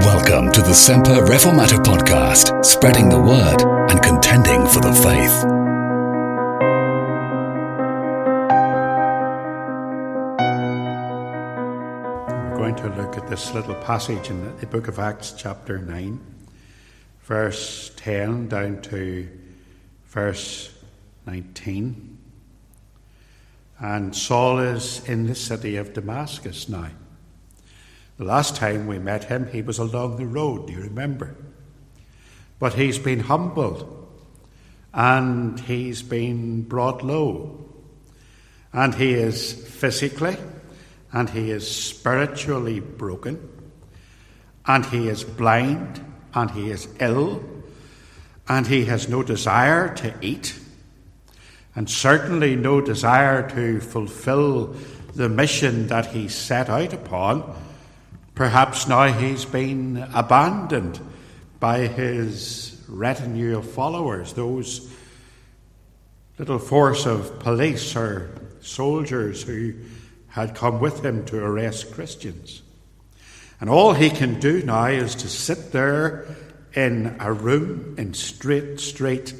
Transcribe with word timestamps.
Welcome 0.00 0.52
to 0.52 0.60
the 0.60 0.74
Semper 0.74 1.24
Reformata 1.24 1.82
podcast, 1.82 2.64
spreading 2.64 3.08
the 3.08 3.18
word 3.18 3.62
and 3.90 4.02
contending 4.02 4.66
for 4.66 4.80
the 4.80 4.92
faith. 4.92 5.44
We're 12.50 12.58
going 12.58 12.76
to 12.76 12.88
look 13.00 13.16
at 13.16 13.26
this 13.28 13.54
little 13.54 13.74
passage 13.76 14.28
in 14.28 14.56
the 14.58 14.66
book 14.66 14.88
of 14.88 14.98
Acts, 14.98 15.32
chapter 15.32 15.78
9, 15.78 16.20
verse 17.22 17.90
10 17.96 18.48
down 18.48 18.82
to 18.82 19.28
verse 20.08 20.74
19. 21.24 22.18
And 23.78 24.14
Saul 24.14 24.58
is 24.58 25.08
in 25.08 25.26
the 25.26 25.34
city 25.34 25.76
of 25.76 25.94
Damascus 25.94 26.68
now. 26.68 26.90
The 28.18 28.24
last 28.24 28.56
time 28.56 28.86
we 28.86 28.98
met 28.98 29.24
him, 29.24 29.46
he 29.48 29.60
was 29.60 29.78
along 29.78 30.16
the 30.16 30.26
road, 30.26 30.68
do 30.68 30.72
you 30.72 30.80
remember? 30.80 31.36
But 32.58 32.72
he's 32.72 32.98
been 32.98 33.20
humbled 33.20 33.92
and 34.94 35.60
he's 35.60 36.02
been 36.02 36.62
brought 36.62 37.04
low. 37.04 37.62
And 38.72 38.94
he 38.94 39.12
is 39.12 39.52
physically 39.52 40.38
and 41.12 41.28
he 41.28 41.50
is 41.50 41.70
spiritually 41.70 42.80
broken 42.80 43.50
and 44.66 44.84
he 44.86 45.08
is 45.08 45.22
blind 45.22 46.04
and 46.34 46.50
he 46.50 46.70
is 46.70 46.88
ill 47.00 47.42
and 48.48 48.66
he 48.66 48.86
has 48.86 49.08
no 49.08 49.22
desire 49.22 49.94
to 49.96 50.14
eat 50.20 50.58
and 51.74 51.88
certainly 51.88 52.56
no 52.56 52.80
desire 52.80 53.48
to 53.50 53.80
fulfill 53.80 54.74
the 55.14 55.28
mission 55.28 55.86
that 55.88 56.06
he 56.06 56.28
set 56.28 56.68
out 56.68 56.92
upon 56.92 57.54
Perhaps 58.36 58.86
now 58.86 59.06
he's 59.06 59.46
been 59.46 59.96
abandoned 60.14 61.00
by 61.58 61.86
his 61.86 62.78
retinue 62.86 63.56
of 63.56 63.70
followers, 63.70 64.34
those 64.34 64.92
little 66.36 66.58
force 66.58 67.06
of 67.06 67.38
police 67.38 67.96
or 67.96 68.30
soldiers 68.60 69.42
who 69.42 69.72
had 70.28 70.54
come 70.54 70.80
with 70.80 71.02
him 71.02 71.24
to 71.24 71.42
arrest 71.42 71.92
Christians. 71.92 72.60
And 73.58 73.70
all 73.70 73.94
he 73.94 74.10
can 74.10 74.38
do 74.38 74.62
now 74.62 74.88
is 74.88 75.14
to 75.14 75.28
sit 75.28 75.72
there 75.72 76.26
in 76.74 77.16
a 77.20 77.32
room 77.32 77.94
in 77.96 78.12
Straight 78.12 78.80
Street 78.80 79.32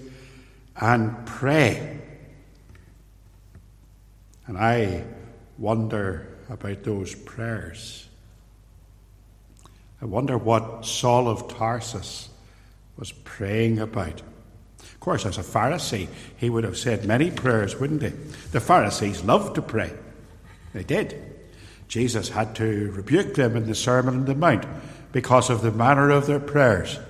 and 0.74 1.26
pray. 1.26 2.00
And 4.46 4.56
I 4.56 5.04
wonder 5.58 6.38
about 6.48 6.82
those 6.82 7.14
prayers. 7.14 8.05
I 10.06 10.08
wonder 10.08 10.38
what 10.38 10.86
Saul 10.86 11.26
of 11.26 11.48
Tarsus 11.48 12.28
was 12.96 13.10
praying 13.10 13.80
about. 13.80 14.22
Of 14.78 15.00
course, 15.00 15.26
as 15.26 15.36
a 15.36 15.42
Pharisee, 15.42 16.06
he 16.36 16.48
would 16.48 16.62
have 16.62 16.78
said 16.78 17.04
many 17.04 17.32
prayers, 17.32 17.74
wouldn't 17.74 18.02
he? 18.02 18.10
The 18.52 18.60
Pharisees 18.60 19.24
loved 19.24 19.56
to 19.56 19.62
pray. 19.62 19.92
They 20.72 20.84
did. 20.84 21.20
Jesus 21.88 22.28
had 22.28 22.54
to 22.54 22.92
rebuke 22.92 23.34
them 23.34 23.56
in 23.56 23.66
the 23.66 23.74
Sermon 23.74 24.14
on 24.14 24.24
the 24.26 24.36
Mount 24.36 24.64
because 25.10 25.50
of 25.50 25.62
the 25.62 25.72
manner 25.72 26.10
of 26.10 26.28
their 26.28 26.38
prayers. 26.38 27.00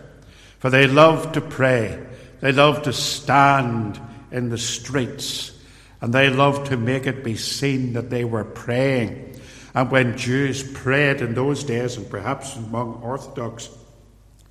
For 0.58 0.70
they 0.70 0.86
loved 0.86 1.34
to 1.34 1.42
pray, 1.42 2.02
they 2.40 2.52
loved 2.52 2.84
to 2.84 2.94
stand 2.94 4.00
in 4.32 4.48
the 4.48 4.56
streets, 4.56 5.52
and 6.00 6.14
they 6.14 6.30
loved 6.30 6.68
to 6.68 6.78
make 6.78 7.06
it 7.06 7.22
be 7.22 7.36
seen 7.36 7.92
that 7.92 8.08
they 8.08 8.24
were 8.24 8.44
praying. 8.44 9.35
And 9.76 9.90
when 9.90 10.16
Jews 10.16 10.62
prayed 10.62 11.20
in 11.20 11.34
those 11.34 11.62
days, 11.62 11.98
and 11.98 12.08
perhaps 12.08 12.56
among 12.56 12.94
Orthodox 13.02 13.68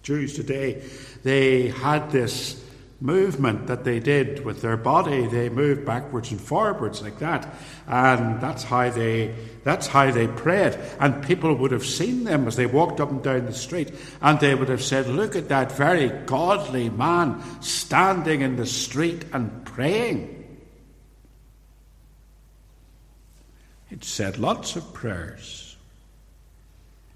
Jews 0.04 0.36
today, 0.36 0.84
they 1.24 1.70
had 1.70 2.12
this 2.12 2.64
movement 3.02 3.66
that 3.66 3.84
they 3.84 4.00
did 4.00 4.46
with 4.46 4.62
their 4.62 4.78
body. 4.78 5.26
They 5.26 5.50
moved 5.50 5.84
backwards 5.84 6.32
and 6.32 6.40
forwards 6.40 7.02
like 7.02 7.18
that, 7.20 7.52
and 7.88 8.40
that's 8.40 8.64
how 8.64 8.92
they 8.92 9.34
that's 9.64 9.88
how 9.88 10.12
they 10.12 10.28
prayed. 10.28 10.78
And 11.00 11.26
people 11.26 11.56
would 11.56 11.72
have 11.72 11.88
seen 11.88 12.24
them 12.24 12.48
as 12.48 12.56
they 12.56 12.68
walked 12.68 13.02
up 13.02 13.10
and 13.10 13.24
down 13.24 13.48
the 13.48 13.54
street, 13.54 13.92
and 14.22 14.40
they 14.40 14.54
would 14.54 14.70
have 14.70 14.84
said, 14.84 15.08
"Look 15.08 15.36
at 15.36 15.50
that 15.50 15.72
very 15.72 16.10
godly 16.28 16.92
man 16.92 17.42
standing 17.62 18.42
in 18.42 18.58
the 18.58 18.68
street 18.68 19.26
and 19.34 19.66
praying." 19.66 20.45
It 23.90 24.04
said 24.04 24.38
lots 24.38 24.76
of 24.76 24.94
prayers. 24.94 25.78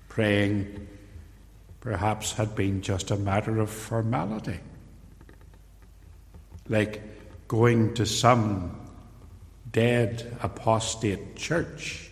Praying 0.07 0.88
perhaps 1.80 2.34
had 2.34 2.56
been 2.56 2.81
just 2.81 3.12
a 3.12 3.16
matter 3.16 3.59
of 3.59 3.69
formality, 3.69 4.59
like 6.68 7.02
going 7.47 7.94
to 7.94 8.06
some 8.06 8.80
dead 9.72 10.38
apostate 10.41 11.35
church 11.35 12.09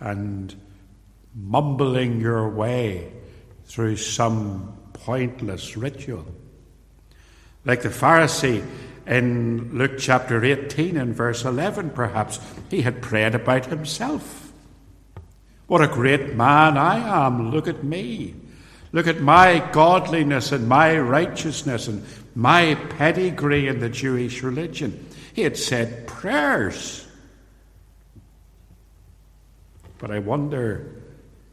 and 0.00 0.54
mumbling 1.34 2.20
your 2.20 2.48
way 2.48 3.12
through 3.64 3.96
some 3.96 4.76
pointless 4.92 5.76
ritual. 5.76 6.26
Like 7.64 7.82
the 7.82 7.88
Pharisee 7.88 8.64
in 9.06 9.76
Luke 9.76 9.98
chapter 9.98 10.42
18 10.44 10.96
and 10.96 11.14
verse 11.14 11.44
11, 11.44 11.90
perhaps, 11.90 12.40
he 12.70 12.82
had 12.82 13.02
prayed 13.02 13.34
about 13.34 13.66
himself. 13.66 14.52
What 15.66 15.82
a 15.82 15.88
great 15.88 16.34
man 16.34 16.76
I 16.76 17.26
am. 17.26 17.50
Look 17.50 17.68
at 17.68 17.84
me. 17.84 18.34
Look 18.92 19.06
at 19.06 19.20
my 19.20 19.58
godliness 19.72 20.52
and 20.52 20.68
my 20.68 20.98
righteousness 20.98 21.88
and 21.88 22.04
my 22.34 22.76
pedigree 22.96 23.66
in 23.66 23.80
the 23.80 23.88
Jewish 23.88 24.42
religion. 24.42 25.08
He 25.34 25.42
had 25.42 25.56
said 25.56 26.06
prayers. 26.06 27.06
But 29.98 30.10
I 30.10 30.20
wonder 30.20 31.02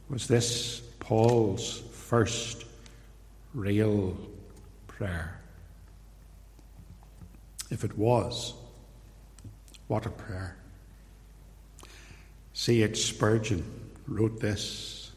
was 0.09 0.27
this 0.27 0.81
Paul's 0.99 1.79
first 1.93 2.65
real 3.53 4.17
prayer? 4.87 5.40
If 7.71 7.85
it 7.85 7.97
was, 7.97 8.53
what 9.87 10.05
a 10.05 10.09
prayer. 10.09 10.57
C.H. 12.53 13.03
Spurgeon 13.07 13.63
wrote 14.07 14.41
this 14.41 15.11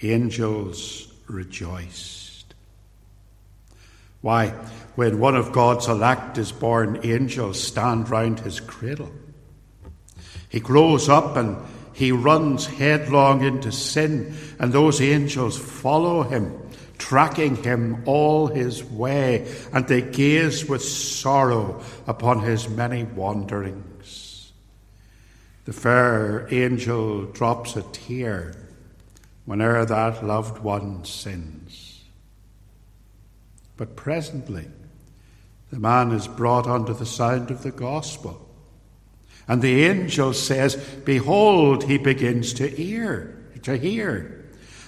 Angels 0.00 1.12
rejoiced. 1.26 2.54
Why, 4.20 4.48
when 4.94 5.18
one 5.18 5.34
of 5.34 5.52
God's 5.52 5.88
elect 5.88 6.38
is 6.38 6.52
born, 6.52 7.00
angels 7.02 7.60
stand 7.62 8.08
round 8.08 8.40
his 8.40 8.60
cradle. 8.60 9.12
He 10.48 10.60
grows 10.60 11.08
up 11.08 11.36
and 11.36 11.58
he 11.94 12.12
runs 12.12 12.66
headlong 12.66 13.42
into 13.42 13.72
sin, 13.72 14.36
and 14.58 14.72
those 14.72 15.00
angels 15.00 15.58
follow 15.58 16.22
him 16.22 16.63
tracking 16.98 17.56
him 17.56 18.02
all 18.06 18.46
his 18.46 18.84
way, 18.84 19.52
and 19.72 19.86
they 19.86 20.02
gaze 20.02 20.68
with 20.68 20.82
sorrow 20.82 21.82
upon 22.06 22.40
his 22.40 22.68
many 22.68 23.04
wanderings. 23.04 24.52
The 25.64 25.72
fair 25.72 26.46
angel 26.52 27.24
drops 27.24 27.76
a 27.76 27.82
tear 27.82 28.54
whene'er 29.46 29.84
that 29.86 30.24
loved 30.24 30.62
one 30.62 31.04
sins. 31.04 32.02
But 33.76 33.96
presently, 33.96 34.68
the 35.70 35.80
man 35.80 36.12
is 36.12 36.28
brought 36.28 36.66
under 36.66 36.92
the 36.92 37.06
sound 37.06 37.50
of 37.50 37.62
the 37.62 37.72
gospel. 37.72 38.40
And 39.48 39.60
the 39.60 39.84
angel 39.84 40.32
says, 40.32 40.76
Behold, 41.04 41.84
he 41.84 41.98
begins 41.98 42.54
to 42.54 42.68
hear, 42.68 43.44
to 43.62 43.76
hear. 43.76 44.43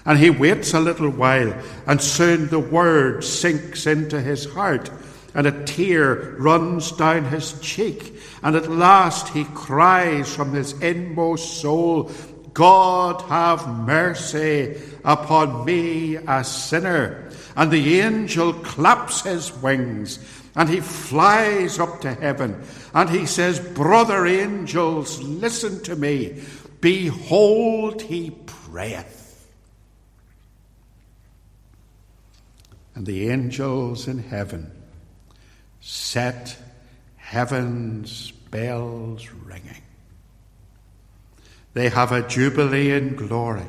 And 0.07 0.19
he 0.19 0.31
waits 0.31 0.73
a 0.73 0.81
little 0.81 1.11
while, 1.11 1.53
and 1.87 2.01
soon 2.01 2.49
the 2.49 2.61
word 2.61 3.25
sinks 3.25 3.87
into 3.87 4.21
his 4.21 4.47
heart, 4.47 4.91
and 5.35 5.47
a 5.47 5.65
tear 5.65 6.37
runs 6.39 6.93
down 6.93 7.25
his 7.25 7.61
cheek. 7.61 8.15
And 8.43 8.57
at 8.57 8.71
last 8.71 9.29
he 9.29 9.45
cries 9.45 10.35
from 10.35 10.55
his 10.55 10.81
inmost 10.81 11.61
soul, 11.61 12.11
God 12.55 13.21
have 13.23 13.69
mercy 13.69 14.81
upon 15.05 15.67
me, 15.67 16.17
a 16.17 16.43
sinner. 16.43 17.31
And 17.55 17.71
the 17.71 18.01
angel 18.01 18.55
claps 18.55 19.23
his 19.23 19.53
wings 19.61 20.19
and 20.55 20.71
he 20.71 20.81
flies 20.81 21.79
up 21.79 22.01
to 22.01 22.15
heaven 22.15 22.63
and 22.95 23.11
he 23.11 23.27
says, 23.27 23.61
Brother 23.61 24.27
angels, 24.27 25.21
listen 25.23 25.83
to 25.83 25.95
me. 25.97 26.43
Behold, 26.81 28.01
he 28.01 28.31
prayeth. 28.47 29.16
And 32.97 33.05
the 33.05 33.29
angels 33.29 34.09
in 34.09 34.19
heaven 34.19 34.73
set 35.81 36.57
heaven's 37.17 38.33
bells 38.51 39.31
ringing. 39.45 39.83
They 41.75 41.91
have 41.91 42.11
a 42.11 42.27
jubilee 42.27 42.93
in 42.93 43.15
glory, 43.15 43.67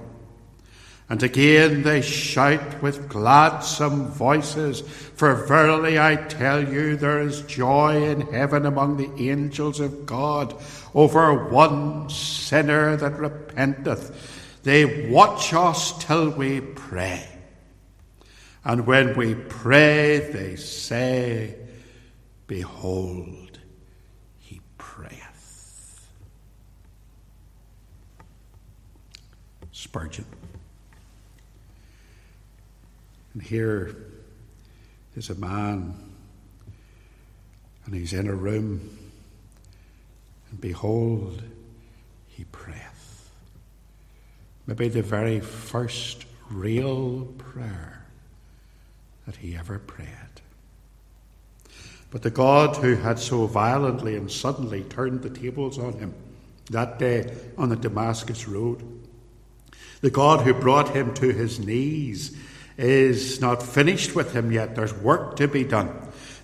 And 1.09 1.21
again 1.21 1.83
they 1.83 2.01
shout 2.01 2.81
with 2.81 3.09
gladsome 3.09 4.07
voices, 4.07 4.79
For 4.81 5.35
verily 5.45 5.99
I 5.99 6.15
tell 6.15 6.65
you, 6.65 6.95
there 6.95 7.21
is 7.21 7.41
joy 7.41 8.09
in 8.09 8.21
heaven 8.21 8.65
among 8.65 8.95
the 8.95 9.29
angels 9.29 9.81
of 9.81 10.05
God 10.05 10.55
over 10.93 11.49
one 11.49 12.09
sinner 12.09 12.95
that 12.95 13.19
repenteth. 13.19 14.63
They 14.63 15.09
watch 15.09 15.53
us 15.53 16.01
till 16.05 16.29
we 16.29 16.61
pray. 16.61 17.36
And 18.67 18.85
when 18.85 19.15
we 19.15 19.33
pray, 19.33 20.19
they 20.19 20.57
say, 20.57 21.55
Behold, 22.47 23.59
he 24.39 24.59
prayeth. 24.77 26.05
Spurgeon. 29.71 30.25
And 33.33 33.41
here 33.41 33.95
is 35.15 35.29
a 35.29 35.35
man, 35.35 35.95
and 37.85 37.95
he's 37.95 38.11
in 38.11 38.27
a 38.27 38.35
room, 38.35 38.97
and 40.51 40.59
behold, 40.59 41.41
he 42.27 42.43
prayeth. 42.51 43.31
Maybe 44.65 44.89
the 44.89 45.03
very 45.03 45.39
first 45.39 46.25
real 46.49 47.27
prayer 47.37 47.96
that 49.27 49.35
he 49.35 49.55
ever 49.55 49.77
prayed. 49.77 50.07
But 52.09 52.23
the 52.23 52.31
God 52.31 52.77
who 52.77 52.95
had 52.95 53.19
so 53.19 53.45
violently 53.45 54.15
and 54.15 54.31
suddenly 54.31 54.83
turned 54.83 55.21
the 55.21 55.29
tables 55.29 55.77
on 55.77 55.93
him 55.93 56.15
that 56.71 56.97
day 56.97 57.35
on 57.57 57.69
the 57.69 57.75
Damascus 57.75 58.47
road, 58.47 58.81
the 60.01 60.09
God 60.09 60.41
who 60.41 60.53
brought 60.53 60.95
him 60.95 61.13
to 61.15 61.29
his 61.29 61.59
knees 61.59 62.37
is 62.77 63.41
not 63.41 63.61
finished 63.61 64.15
with 64.15 64.33
him 64.33 64.51
yet. 64.51 64.75
There's 64.75 64.93
work 64.93 65.35
to 65.37 65.47
be 65.47 65.63
done. 65.63 65.93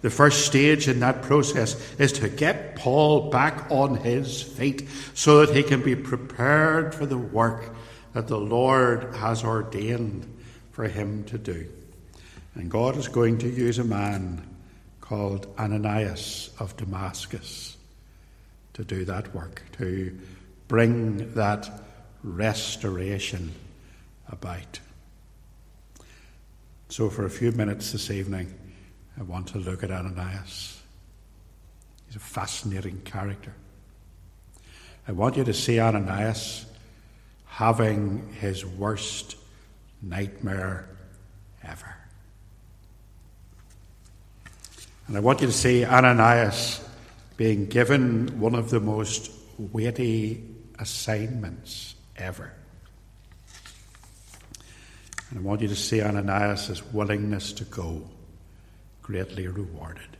The 0.01 0.09
first 0.09 0.45
stage 0.45 0.89
in 0.89 0.99
that 0.99 1.21
process 1.21 1.77
is 1.97 2.11
to 2.13 2.27
get 2.27 2.75
Paul 2.75 3.29
back 3.29 3.71
on 3.71 3.95
his 3.95 4.41
feet 4.41 4.89
so 5.13 5.45
that 5.45 5.55
he 5.55 5.63
can 5.63 5.81
be 5.81 5.95
prepared 5.95 6.93
for 6.93 7.05
the 7.05 7.17
work 7.17 7.73
that 8.11 8.27
the 8.27 8.39
Lord 8.39 9.15
has 9.15 9.45
ordained 9.45 10.27
for 10.71 10.89
him 10.89 11.23
to 11.25 11.37
do. 11.37 11.69
And 12.55 12.69
God 12.69 12.97
is 12.97 13.07
going 13.07 13.39
to 13.39 13.49
use 13.49 13.79
a 13.79 13.83
man 13.83 14.47
called 15.01 15.47
Ananias 15.57 16.51
of 16.59 16.77
Damascus 16.77 17.77
to 18.73 18.83
do 18.83 19.05
that 19.05 19.33
work, 19.33 19.63
to 19.77 20.17
bring 20.67 21.33
that 21.33 21.69
restoration 22.23 23.53
about. 24.27 24.79
So, 26.89 27.09
for 27.09 27.25
a 27.25 27.29
few 27.29 27.51
minutes 27.51 27.91
this 27.91 28.11
evening, 28.11 28.53
I 29.19 29.23
want 29.23 29.47
to 29.49 29.57
look 29.57 29.83
at 29.83 29.91
Ananias. 29.91 30.81
He's 32.07 32.15
a 32.15 32.19
fascinating 32.19 33.01
character. 33.01 33.53
I 35.07 35.11
want 35.11 35.37
you 35.37 35.43
to 35.43 35.53
see 35.53 35.79
Ananias 35.79 36.65
having 37.45 38.31
his 38.39 38.65
worst 38.65 39.35
nightmare 40.01 40.87
ever. 41.63 41.95
And 45.07 45.17
I 45.17 45.19
want 45.19 45.41
you 45.41 45.47
to 45.47 45.53
see 45.53 45.85
Ananias 45.85 46.81
being 47.35 47.65
given 47.65 48.39
one 48.39 48.55
of 48.55 48.69
the 48.69 48.79
most 48.79 49.31
weighty 49.57 50.43
assignments 50.79 51.95
ever. 52.15 52.53
And 55.29 55.39
I 55.39 55.41
want 55.41 55.61
you 55.61 55.67
to 55.67 55.75
see 55.75 56.01
Ananias' 56.01 56.81
willingness 56.93 57.51
to 57.53 57.65
go 57.65 58.07
greatly 59.01 59.47
rewarded. 59.47 60.17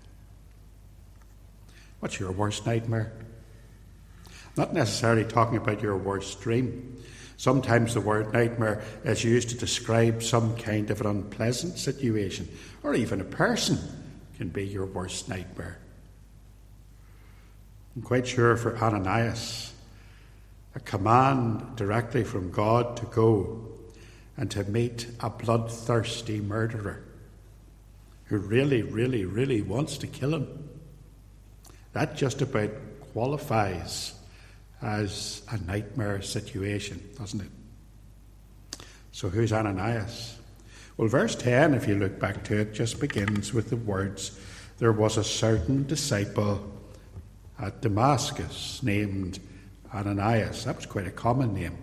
What's 1.99 2.19
your 2.19 2.31
worst 2.33 2.65
nightmare? 2.65 3.13
Not 4.57 4.73
necessarily 4.73 5.23
talking 5.23 5.57
about 5.57 5.81
your 5.81 5.95
worst 5.97 6.41
dream. 6.41 7.01
Sometimes 7.37 7.93
the 7.93 8.01
word 8.01 8.33
nightmare 8.33 8.83
is 9.05 9.23
used 9.23 9.49
to 9.49 9.57
describe 9.57 10.21
some 10.21 10.57
kind 10.57 10.91
of 10.91 10.99
an 10.99 11.07
unpleasant 11.07 11.77
situation, 11.77 12.49
or 12.83 12.93
even 12.93 13.21
a 13.21 13.25
person 13.25 13.79
can 14.37 14.49
be 14.49 14.65
your 14.65 14.85
worst 14.85 15.29
nightmare. 15.29 15.79
I'm 17.95 18.01
quite 18.01 18.27
sure 18.27 18.57
for 18.57 18.77
Ananias, 18.77 19.73
a 20.75 20.79
command 20.79 21.75
directly 21.75 22.23
from 22.23 22.51
God 22.51 22.97
to 22.97 23.05
go 23.05 23.67
and 24.35 24.49
to 24.51 24.63
meet 24.63 25.07
a 25.19 25.29
bloodthirsty 25.29 26.41
murderer 26.41 27.03
who 28.25 28.37
really, 28.37 28.81
really, 28.81 29.25
really 29.25 29.61
wants 29.61 29.97
to 29.99 30.07
kill 30.07 30.33
him. 30.33 30.69
That 31.91 32.15
just 32.15 32.41
about 32.41 32.71
qualifies 33.13 34.15
as 34.81 35.43
a 35.51 35.57
nightmare 35.59 36.21
situation, 36.23 37.01
doesn't 37.17 37.41
it? 37.41 38.83
So, 39.11 39.29
who's 39.29 39.53
Ananias? 39.53 40.37
Well, 40.95 41.07
verse 41.07 41.35
10, 41.35 41.73
if 41.73 41.87
you 41.87 41.95
look 41.95 42.19
back 42.19 42.43
to 42.45 42.59
it, 42.59 42.73
just 42.73 42.99
begins 42.99 43.53
with 43.53 43.69
the 43.69 43.77
words 43.77 44.39
There 44.77 44.91
was 44.91 45.17
a 45.17 45.23
certain 45.23 45.87
disciple 45.87 46.71
at 47.59 47.81
Damascus 47.81 48.81
named 48.83 49.39
Ananias. 49.93 50.65
That 50.65 50.75
was 50.75 50.85
quite 50.85 51.07
a 51.07 51.11
common 51.11 51.53
name. 51.53 51.77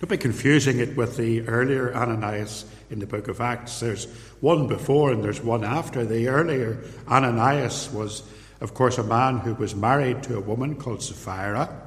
Don't 0.00 0.10
be 0.10 0.16
confusing 0.16 0.78
it 0.78 0.96
with 0.96 1.16
the 1.16 1.46
earlier 1.48 1.94
Ananias 1.94 2.64
in 2.90 2.98
the 2.98 3.06
book 3.06 3.28
of 3.28 3.40
Acts. 3.40 3.80
There's 3.80 4.06
one 4.40 4.68
before 4.68 5.12
and 5.12 5.24
there's 5.24 5.42
one 5.42 5.64
after. 5.64 6.04
The 6.04 6.28
earlier 6.28 6.78
Ananias 7.08 7.90
was, 7.92 8.22
of 8.60 8.74
course, 8.74 8.98
a 8.98 9.04
man 9.04 9.38
who 9.38 9.54
was 9.54 9.74
married 9.74 10.22
to 10.24 10.36
a 10.36 10.40
woman 10.40 10.76
called 10.76 11.02
Sapphira, 11.02 11.83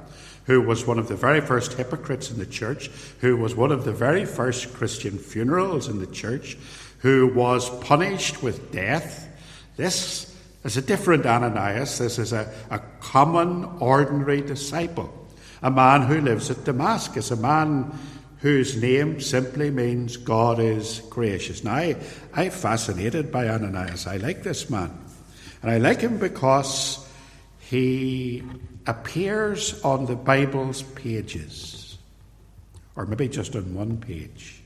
who 0.48 0.60
was 0.60 0.84
one 0.84 0.98
of 0.98 1.06
the 1.06 1.14
very 1.14 1.40
first 1.40 1.74
hypocrites 1.74 2.30
in 2.30 2.38
the 2.38 2.46
church, 2.46 2.88
who 3.20 3.36
was 3.36 3.54
one 3.54 3.70
of 3.70 3.84
the 3.84 3.92
very 3.92 4.24
first 4.24 4.74
Christian 4.74 5.16
funerals 5.16 5.88
in 5.88 6.00
the 6.00 6.06
church, 6.06 6.58
who 6.98 7.28
was 7.28 7.70
punished 7.78 8.42
with 8.42 8.72
death. 8.72 9.28
This 9.76 10.36
is 10.64 10.76
a 10.76 10.82
different 10.82 11.26
Ananias. 11.26 11.98
This 11.98 12.18
is 12.18 12.32
a, 12.32 12.52
a 12.70 12.80
common, 12.98 13.64
ordinary 13.78 14.40
disciple 14.40 15.14
a 15.62 15.70
man 15.70 16.02
who 16.02 16.20
lives 16.20 16.50
at 16.50 16.64
Damascus, 16.64 17.30
a 17.30 17.36
man 17.36 17.92
whose 18.38 18.80
name 18.80 19.20
simply 19.20 19.70
means 19.70 20.16
God 20.16 20.60
is 20.60 21.02
gracious. 21.10 21.64
Now, 21.64 21.74
I, 21.74 21.96
I'm 22.32 22.50
fascinated 22.50 23.32
by 23.32 23.48
Ananias. 23.48 24.06
I 24.06 24.18
like 24.18 24.42
this 24.42 24.70
man. 24.70 24.96
And 25.62 25.70
I 25.70 25.78
like 25.78 26.00
him 26.00 26.18
because 26.18 27.04
he 27.58 28.44
appears 28.88 29.80
on 29.84 30.06
the 30.06 30.16
Bible's 30.16 30.82
pages, 30.82 31.98
or 32.96 33.06
maybe 33.06 33.28
just 33.28 33.54
on 33.54 33.74
one 33.74 33.98
page. 33.98 34.62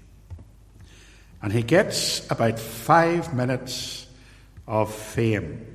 And 1.43 1.53
he 1.53 1.63
gets 1.63 2.31
about 2.31 2.59
five 2.59 3.35
minutes 3.35 4.07
of 4.69 4.95
fame. 4.95 5.67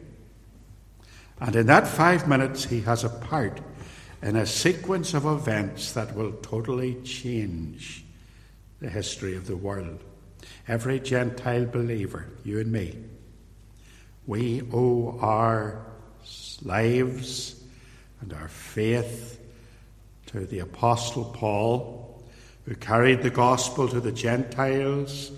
And 1.42 1.56
in 1.56 1.68
that 1.68 1.88
five 1.88 2.28
minutes, 2.28 2.64
he 2.64 2.82
has 2.82 3.04
a 3.04 3.10
part 3.10 3.60
in 4.24 4.38
a 4.38 4.46
sequence 4.46 5.14
of 5.14 5.26
events 5.26 5.92
that 5.92 6.16
will 6.16 6.32
totally 6.32 6.96
change 7.02 8.06
the 8.80 8.90
history 8.90 9.36
of 9.36 9.46
the 9.46 9.58
world. 9.58 10.04
Every 10.68 11.00
Gentile 11.02 11.66
believer, 11.66 12.28
you 12.44 12.60
and 12.60 12.72
me, 12.72 12.98
we 14.26 14.62
owe 14.74 15.18
our 15.20 15.86
lives 16.64 17.57
and 18.22 18.34
our 18.34 18.48
faith 18.48 19.40
to 20.28 20.46
the 20.46 20.60
Apostle 20.60 21.26
Paul, 21.26 22.24
who 22.66 22.76
carried 22.76 23.22
the 23.22 23.30
gospel 23.30 23.88
to 23.88 24.00
the 24.00 24.12
Gentiles, 24.12 25.32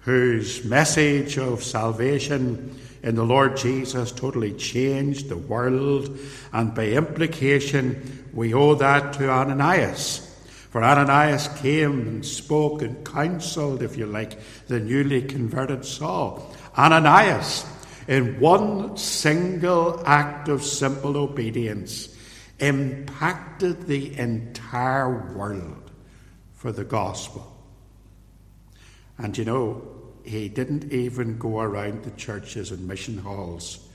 whose 0.00 0.64
message 0.64 1.38
of 1.38 1.62
salvation 1.62 2.78
in 3.02 3.14
the 3.14 3.24
Lord 3.24 3.56
Jesus 3.56 4.10
totally 4.12 4.52
changed 4.54 5.28
the 5.28 5.36
world, 5.36 6.18
and 6.52 6.74
by 6.74 6.88
implication, 6.88 8.24
we 8.32 8.54
owe 8.54 8.74
that 8.74 9.12
to 9.14 9.30
Ananias. 9.30 10.30
For 10.70 10.82
Ananias 10.82 11.48
came 11.58 12.00
and 12.00 12.26
spoke 12.26 12.82
and 12.82 13.04
counseled, 13.06 13.82
if 13.82 13.96
you 13.96 14.06
like, 14.06 14.38
the 14.66 14.80
newly 14.80 15.22
converted 15.22 15.84
Saul. 15.84 16.52
Ananias, 16.76 17.64
in 18.08 18.40
one 18.40 18.96
single 18.96 20.02
act 20.04 20.48
of 20.48 20.64
simple 20.64 21.16
obedience, 21.16 22.13
impacted 22.66 23.86
the 23.86 24.16
entire 24.18 25.32
world 25.34 25.90
for 26.52 26.72
the 26.72 26.84
gospel. 26.84 27.50
And 29.18 29.36
you 29.36 29.44
know, 29.44 29.82
he 30.24 30.48
didn't 30.48 30.92
even 30.92 31.38
go 31.38 31.60
around 31.60 32.04
the 32.04 32.10
churches 32.12 32.70
and 32.70 32.88
mission 32.88 33.18
halls 33.18 33.86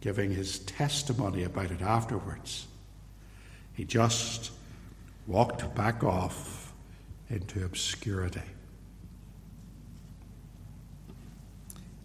giving 0.00 0.30
his 0.30 0.60
testimony 0.60 1.44
about 1.44 1.70
it 1.70 1.82
afterwards. 1.82 2.66
He 3.74 3.84
just 3.84 4.50
walked 5.26 5.74
back 5.74 6.02
off 6.02 6.72
into 7.28 7.64
obscurity. 7.64 8.42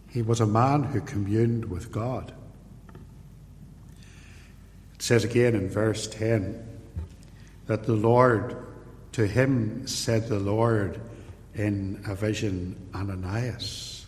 He 0.10 0.22
was 0.22 0.40
a 0.40 0.46
man 0.46 0.84
who 0.84 1.02
communed 1.02 1.66
with 1.66 1.92
God. 1.92 2.34
Says 5.06 5.24
again 5.24 5.54
in 5.54 5.70
verse 5.70 6.08
10 6.08 6.68
that 7.68 7.84
the 7.84 7.94
Lord, 7.94 8.58
to 9.12 9.28
him 9.28 9.86
said 9.86 10.28
the 10.28 10.40
Lord 10.40 11.00
in 11.54 12.02
a 12.08 12.16
vision, 12.16 12.90
Ananias. 12.96 14.08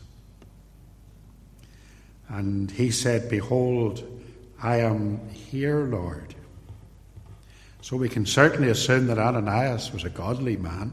And 2.29 2.71
he 2.71 2.89
said, 2.89 3.29
Behold, 3.29 4.03
I 4.59 4.77
am 4.77 5.29
here, 5.29 5.85
Lord. 5.85 6.33
So 7.81 7.95
we 7.95 8.09
can 8.09 8.25
certainly 8.25 8.71
assume 8.71 9.05
that 9.05 9.19
Ananias 9.19 9.93
was 9.93 10.03
a 10.03 10.09
godly 10.09 10.57
man, 10.57 10.91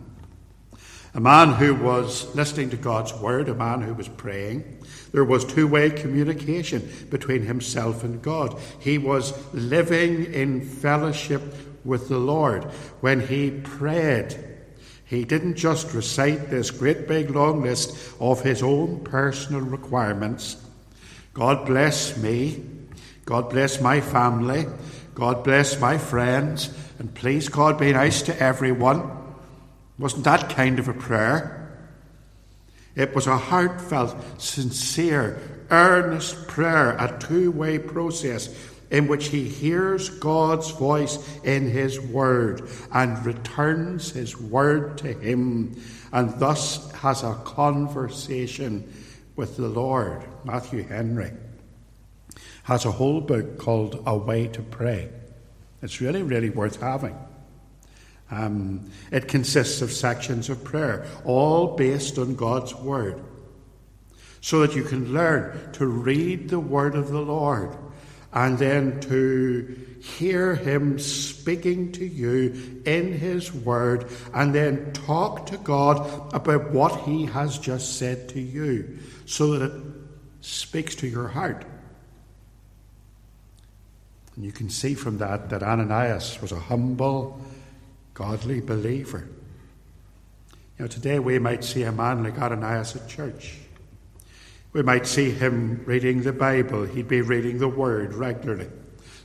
a 1.15 1.21
man 1.21 1.53
who 1.53 1.77
was 1.77 2.35
listening 2.35 2.71
to 2.71 2.77
God's 2.77 3.15
word, 3.15 3.49
a 3.49 3.55
man 3.55 3.81
who 3.81 3.95
was 3.95 4.09
praying. 4.09 4.79
There 5.13 5.25
was 5.25 5.45
two 5.45 5.69
way 5.69 5.91
communication 5.91 7.07
between 7.09 7.43
himself 7.43 8.03
and 8.03 8.21
God. 8.21 8.59
He 8.81 8.99
was 8.99 9.33
living 9.55 10.33
in 10.33 10.61
fellowship 10.61 11.43
with 11.85 12.09
the 12.09 12.19
Lord. 12.19 12.65
When 13.01 13.21
he 13.21 13.53
prayed, 13.53 14.37
he 15.05 15.25
didn't 15.25 15.55
just 15.55 15.95
recite 15.95 16.51
this 16.51 16.73
great 16.73 17.07
big 17.07 17.31
long 17.31 17.63
list 17.63 17.97
of 18.19 18.43
his 18.43 18.61
own 18.63 19.05
personal 19.05 19.61
requirements. 19.61 20.57
God 21.33 21.65
bless 21.65 22.17
me. 22.17 22.65
God 23.25 23.51
bless 23.51 23.81
my 23.81 24.01
family. 24.01 24.67
God 25.15 25.45
bless 25.45 25.79
my 25.81 25.97
friends. 25.97 26.71
And 26.99 27.15
please, 27.15 27.49
God, 27.49 27.79
be 27.79 27.93
nice 27.93 28.23
to 28.23 28.43
everyone. 28.43 29.24
Wasn't 29.99 30.25
that 30.25 30.51
kind 30.51 30.79
of 30.79 30.89
a 30.89 30.95
prayer? 30.95 31.61
It 32.97 33.15
was 33.15 33.27
a 33.27 33.37
heartfelt, 33.37 34.41
sincere, 34.41 35.41
earnest 35.71 36.47
prayer, 36.49 36.91
a 36.91 37.19
two 37.19 37.51
way 37.51 37.79
process 37.79 38.55
in 38.91 39.09
which 39.09 39.29
he 39.29 39.49
hears 39.49 40.09
God's 40.09 40.71
voice 40.71 41.19
in 41.43 41.69
his 41.69 42.01
word 42.01 42.69
and 42.93 43.25
returns 43.27 44.13
his 44.13 44.39
word 44.39 44.99
to 44.99 45.13
him 45.13 45.81
and 46.13 46.39
thus 46.39 46.93
has 46.93 47.25
a 47.25 47.35
conversation 47.45 48.93
with 49.35 49.57
the 49.57 49.67
Lord. 49.67 50.23
Matthew 50.45 50.85
Henry 50.85 51.33
has 52.63 52.85
a 52.85 52.93
whole 52.93 53.21
book 53.21 53.59
called 53.59 54.01
A 54.07 54.17
Way 54.17 54.47
to 54.49 54.63
Pray. 54.63 55.09
It's 55.83 56.01
really, 56.01 56.23
really 56.23 56.51
worth 56.51 56.81
having. 56.81 57.17
Um, 58.31 58.91
it 59.13 59.29
consists 59.29 59.83
of 59.83 59.93
sections 59.93 60.49
of 60.49 60.65
prayer, 60.65 61.07
all 61.25 61.77
based 61.77 62.19
on 62.19 62.35
God's 62.35 62.75
Word, 62.75 63.23
so 64.41 64.61
that 64.61 64.75
you 64.75 64.83
can 64.83 65.13
learn 65.13 65.73
to 65.75 65.87
read 65.87 66.49
the 66.49 66.61
Word 66.61 66.95
of 66.95 67.11
the 67.11 67.21
Lord 67.21 67.77
and 68.35 68.59
then 68.59 68.99
to 69.01 69.79
hear 70.01 70.57
Him 70.57 70.99
speaking 70.99 71.93
to 71.93 72.05
you 72.05 72.83
in 72.85 73.13
His 73.13 73.53
Word, 73.55 74.11
and 74.35 74.55
then 74.55 74.93
talk 74.93 75.47
to 75.47 75.57
God 75.57 76.35
about 76.35 76.73
what 76.73 77.03
He 77.03 77.27
has 77.27 77.59
just 77.59 77.97
said 77.97 78.29
to 78.31 78.41
you, 78.41 78.99
so 79.25 79.53
that 79.53 79.71
it 79.71 79.83
speaks 80.41 80.97
to 80.97 81.07
your 81.07 81.29
heart. 81.29 81.65
And 84.35 84.45
you 84.45 84.51
can 84.51 84.69
see 84.69 84.95
from 84.95 85.19
that 85.19 85.51
that 85.51 85.63
Ananias 85.63 86.43
was 86.43 86.51
a 86.51 86.59
humble, 86.59 87.41
godly 88.15 88.61
believer. 88.61 89.29
You 90.79 90.85
know, 90.85 90.87
today 90.87 91.19
we 91.19 91.39
might 91.39 91.65
see 91.65 91.83
a 91.83 91.93
man 91.93 92.23
like 92.23 92.41
Ananias 92.41 92.97
at 92.97 93.09
church. 93.09 93.59
We 94.73 94.83
might 94.83 95.07
see 95.07 95.31
him 95.31 95.83
reading 95.85 96.23
the 96.23 96.33
Bible. 96.33 96.85
He'd 96.85 97.09
be 97.09 97.21
reading 97.21 97.59
the 97.59 97.69
Word 97.69 98.15
regularly 98.15 98.69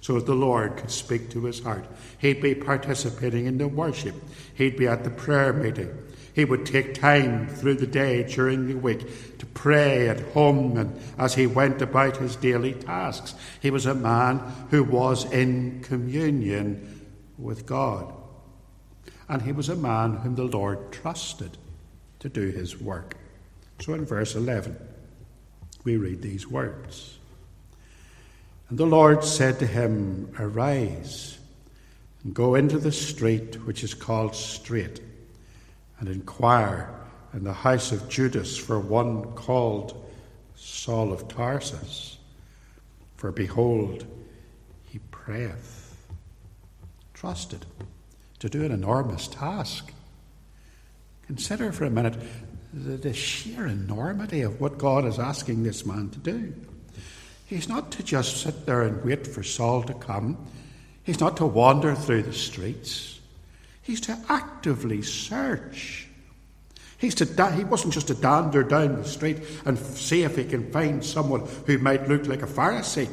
so 0.02 0.16
that 0.16 0.26
the 0.26 0.36
Lord 0.36 0.78
could 0.78 0.92
speak 0.92 1.30
to 1.32 1.44
his 1.46 1.62
heart. 1.62 1.86
He'd 2.20 2.42
be 2.42 2.56
participating 2.56 3.46
in 3.46 3.58
the 3.58 3.68
worship. 3.68 4.16
He'd 4.56 4.78
be 4.78 4.88
at 4.88 5.04
the 5.04 5.10
prayer 5.10 5.54
meeting. 5.54 5.96
He 6.34 6.46
would 6.46 6.66
take 6.66 6.94
time 6.94 7.48
through 7.48 7.76
the 7.76 7.88
day 7.88 8.24
during 8.24 8.68
the 8.68 8.76
week 8.76 9.38
to 9.40 9.46
pray 9.48 10.08
at 10.08 10.20
home 10.32 10.78
and 10.78 11.00
as 11.18 11.34
he 11.34 11.48
went 11.48 11.82
about 11.82 12.18
his 12.18 12.36
daily 12.36 12.74
tasks. 12.74 13.36
He 13.60 13.72
was 13.72 13.86
a 13.86 13.96
man 13.96 14.40
who 14.70 14.84
was 14.84 15.30
in 15.32 15.82
communion 15.82 17.08
with 17.38 17.66
God. 17.66 18.14
And 19.30 19.44
he 19.44 19.52
was 19.52 19.70
a 19.70 19.76
man 19.76 20.16
whom 20.16 20.36
the 20.36 20.44
Lord 20.44 20.92
trusted 20.92 21.58
to 22.20 22.30
do 22.30 22.50
his 22.50 22.82
work. 22.82 23.16
So 23.80 23.94
in 23.94 24.04
verse 24.04 24.36
11, 24.36 24.76
we 25.84 25.98
read 25.98 26.22
these 26.22 26.48
words 26.48 27.18
And 28.70 28.78
the 28.78 28.86
Lord 28.86 29.24
said 29.24 29.60
to 29.60 29.68
him, 29.68 30.34
Arise 30.38 31.38
and 32.24 32.34
go 32.34 32.56
into 32.56 32.78
the 32.78 32.92
street 32.92 33.66
which 33.66 33.84
is 33.84 33.94
called 33.94 34.36
Straight 34.36 35.00
and 36.00 36.10
inquire 36.10 36.94
in 37.34 37.44
the 37.44 37.54
house 37.54 37.92
of 37.92 38.10
Judas 38.10 38.58
for 38.58 38.80
one 38.80 39.24
called 39.34 40.06
Saul 40.56 41.14
of 41.14 41.28
Tarsus. 41.28 42.18
For 43.16 43.32
behold, 43.32 44.06
he 44.86 45.00
prayeth, 45.12 45.96
trusted 47.14 47.66
to 48.40 48.50
do 48.50 48.64
an 48.64 48.72
enormous 48.72 49.28
task. 49.28 49.92
Consider 51.28 51.72
for 51.72 51.86
a 51.86 51.90
minute 51.90 52.16
the, 52.74 52.98
the 52.98 53.14
sheer 53.14 53.66
enormity 53.66 54.42
of 54.42 54.60
what 54.62 54.78
God 54.78 55.06
is 55.06 55.20
asking 55.20 55.64
this 55.64 55.86
man 55.86 56.10
to 56.10 56.20
do. 56.20 56.54
He's 57.46 57.68
not 57.68 57.92
to 57.94 58.04
just 58.04 58.38
sit 58.38 58.66
there 58.66 58.84
and 58.84 59.04
wait 59.04 59.26
for 59.26 59.44
Saul 59.44 59.84
to 59.84 59.94
come. 59.94 60.38
He's 61.04 61.20
not 61.20 61.38
to 61.38 61.46
wander 61.46 61.96
through 61.96 62.24
the 62.24 62.34
streets. 62.34 63.20
He's 63.82 64.02
to 64.02 64.18
actively 64.30 65.02
search. 65.02 66.08
He's 67.00 67.16
to 67.16 67.26
da- 67.26 67.52
he 67.52 67.64
wasn't 67.64 67.94
just 67.94 68.08
to 68.08 68.14
dander 68.14 68.62
down 68.62 68.98
the 68.98 69.08
street 69.08 69.40
and 69.66 69.80
see 69.80 70.24
if 70.24 70.36
he 70.36 70.44
can 70.44 70.72
find 70.72 71.04
someone 71.04 71.48
who 71.66 71.78
might 71.80 72.08
look 72.08 72.28
like 72.28 72.44
a 72.44 72.48
Pharisee. 72.48 73.10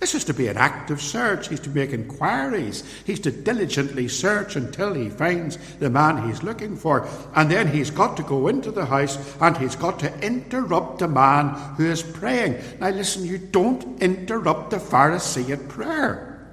This 0.00 0.14
is 0.14 0.24
to 0.24 0.34
be 0.34 0.48
an 0.48 0.56
active 0.56 1.00
search. 1.00 1.48
He's 1.48 1.60
to 1.60 1.70
make 1.70 1.92
inquiries. 1.92 2.84
He's 3.06 3.20
to 3.20 3.30
diligently 3.30 4.08
search 4.08 4.54
until 4.56 4.92
he 4.92 5.08
finds 5.08 5.56
the 5.78 5.88
man 5.88 6.28
he's 6.28 6.42
looking 6.42 6.76
for. 6.76 7.08
And 7.34 7.50
then 7.50 7.68
he's 7.68 7.90
got 7.90 8.16
to 8.18 8.22
go 8.22 8.48
into 8.48 8.70
the 8.70 8.84
house 8.84 9.18
and 9.40 9.56
he's 9.56 9.76
got 9.76 9.98
to 10.00 10.20
interrupt 10.20 10.98
the 10.98 11.08
man 11.08 11.48
who 11.76 11.86
is 11.86 12.02
praying. 12.02 12.62
Now, 12.78 12.90
listen, 12.90 13.24
you 13.24 13.38
don't 13.38 14.02
interrupt 14.02 14.70
the 14.70 14.76
Pharisee 14.76 15.50
at 15.50 15.68
prayer. 15.68 16.46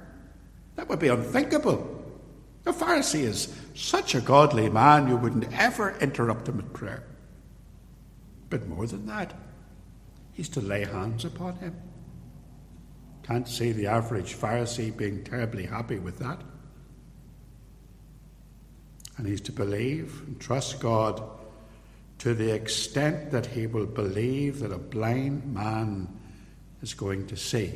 That 0.76 0.88
would 0.88 0.98
be 0.98 1.08
unthinkable. 1.08 1.90
The 2.64 2.72
Pharisee 2.72 3.24
is 3.24 3.54
such 3.74 4.14
a 4.14 4.20
godly 4.20 4.70
man, 4.70 5.08
you 5.08 5.16
wouldn't 5.16 5.52
ever 5.52 5.94
interrupt 6.00 6.48
him 6.48 6.60
at 6.60 6.72
prayer. 6.72 7.02
But 8.48 8.66
more 8.68 8.86
than 8.86 9.06
that, 9.06 9.34
he's 10.32 10.48
to 10.50 10.60
lay 10.60 10.84
hands 10.84 11.24
upon 11.24 11.56
him. 11.56 11.74
Can't 13.24 13.48
see 13.48 13.72
the 13.72 13.86
average 13.86 14.36
Pharisee 14.36 14.94
being 14.94 15.24
terribly 15.24 15.64
happy 15.64 15.98
with 15.98 16.18
that. 16.18 16.40
And 19.16 19.26
he's 19.26 19.40
to 19.42 19.52
believe 19.52 20.22
and 20.26 20.38
trust 20.38 20.80
God 20.80 21.22
to 22.18 22.34
the 22.34 22.52
extent 22.52 23.30
that 23.30 23.46
he 23.46 23.66
will 23.66 23.86
believe 23.86 24.60
that 24.60 24.72
a 24.72 24.78
blind 24.78 25.52
man 25.52 26.08
is 26.82 26.94
going 26.94 27.26
to 27.28 27.36
see. 27.36 27.72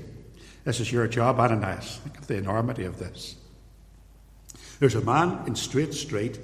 This 0.65 0.81
is 0.81 0.93
your 0.93 1.09
job, 1.09 1.41
Ananias. 1.41 1.97
Think 1.99 2.19
of 2.19 2.27
the 2.27 2.37
enormity 2.37 2.85
of 2.85 2.99
this. 2.99 3.37
There's 4.81 4.95
a 4.95 5.01
man 5.01 5.47
in 5.47 5.57
Straight 5.57 5.95
Street 5.95 6.39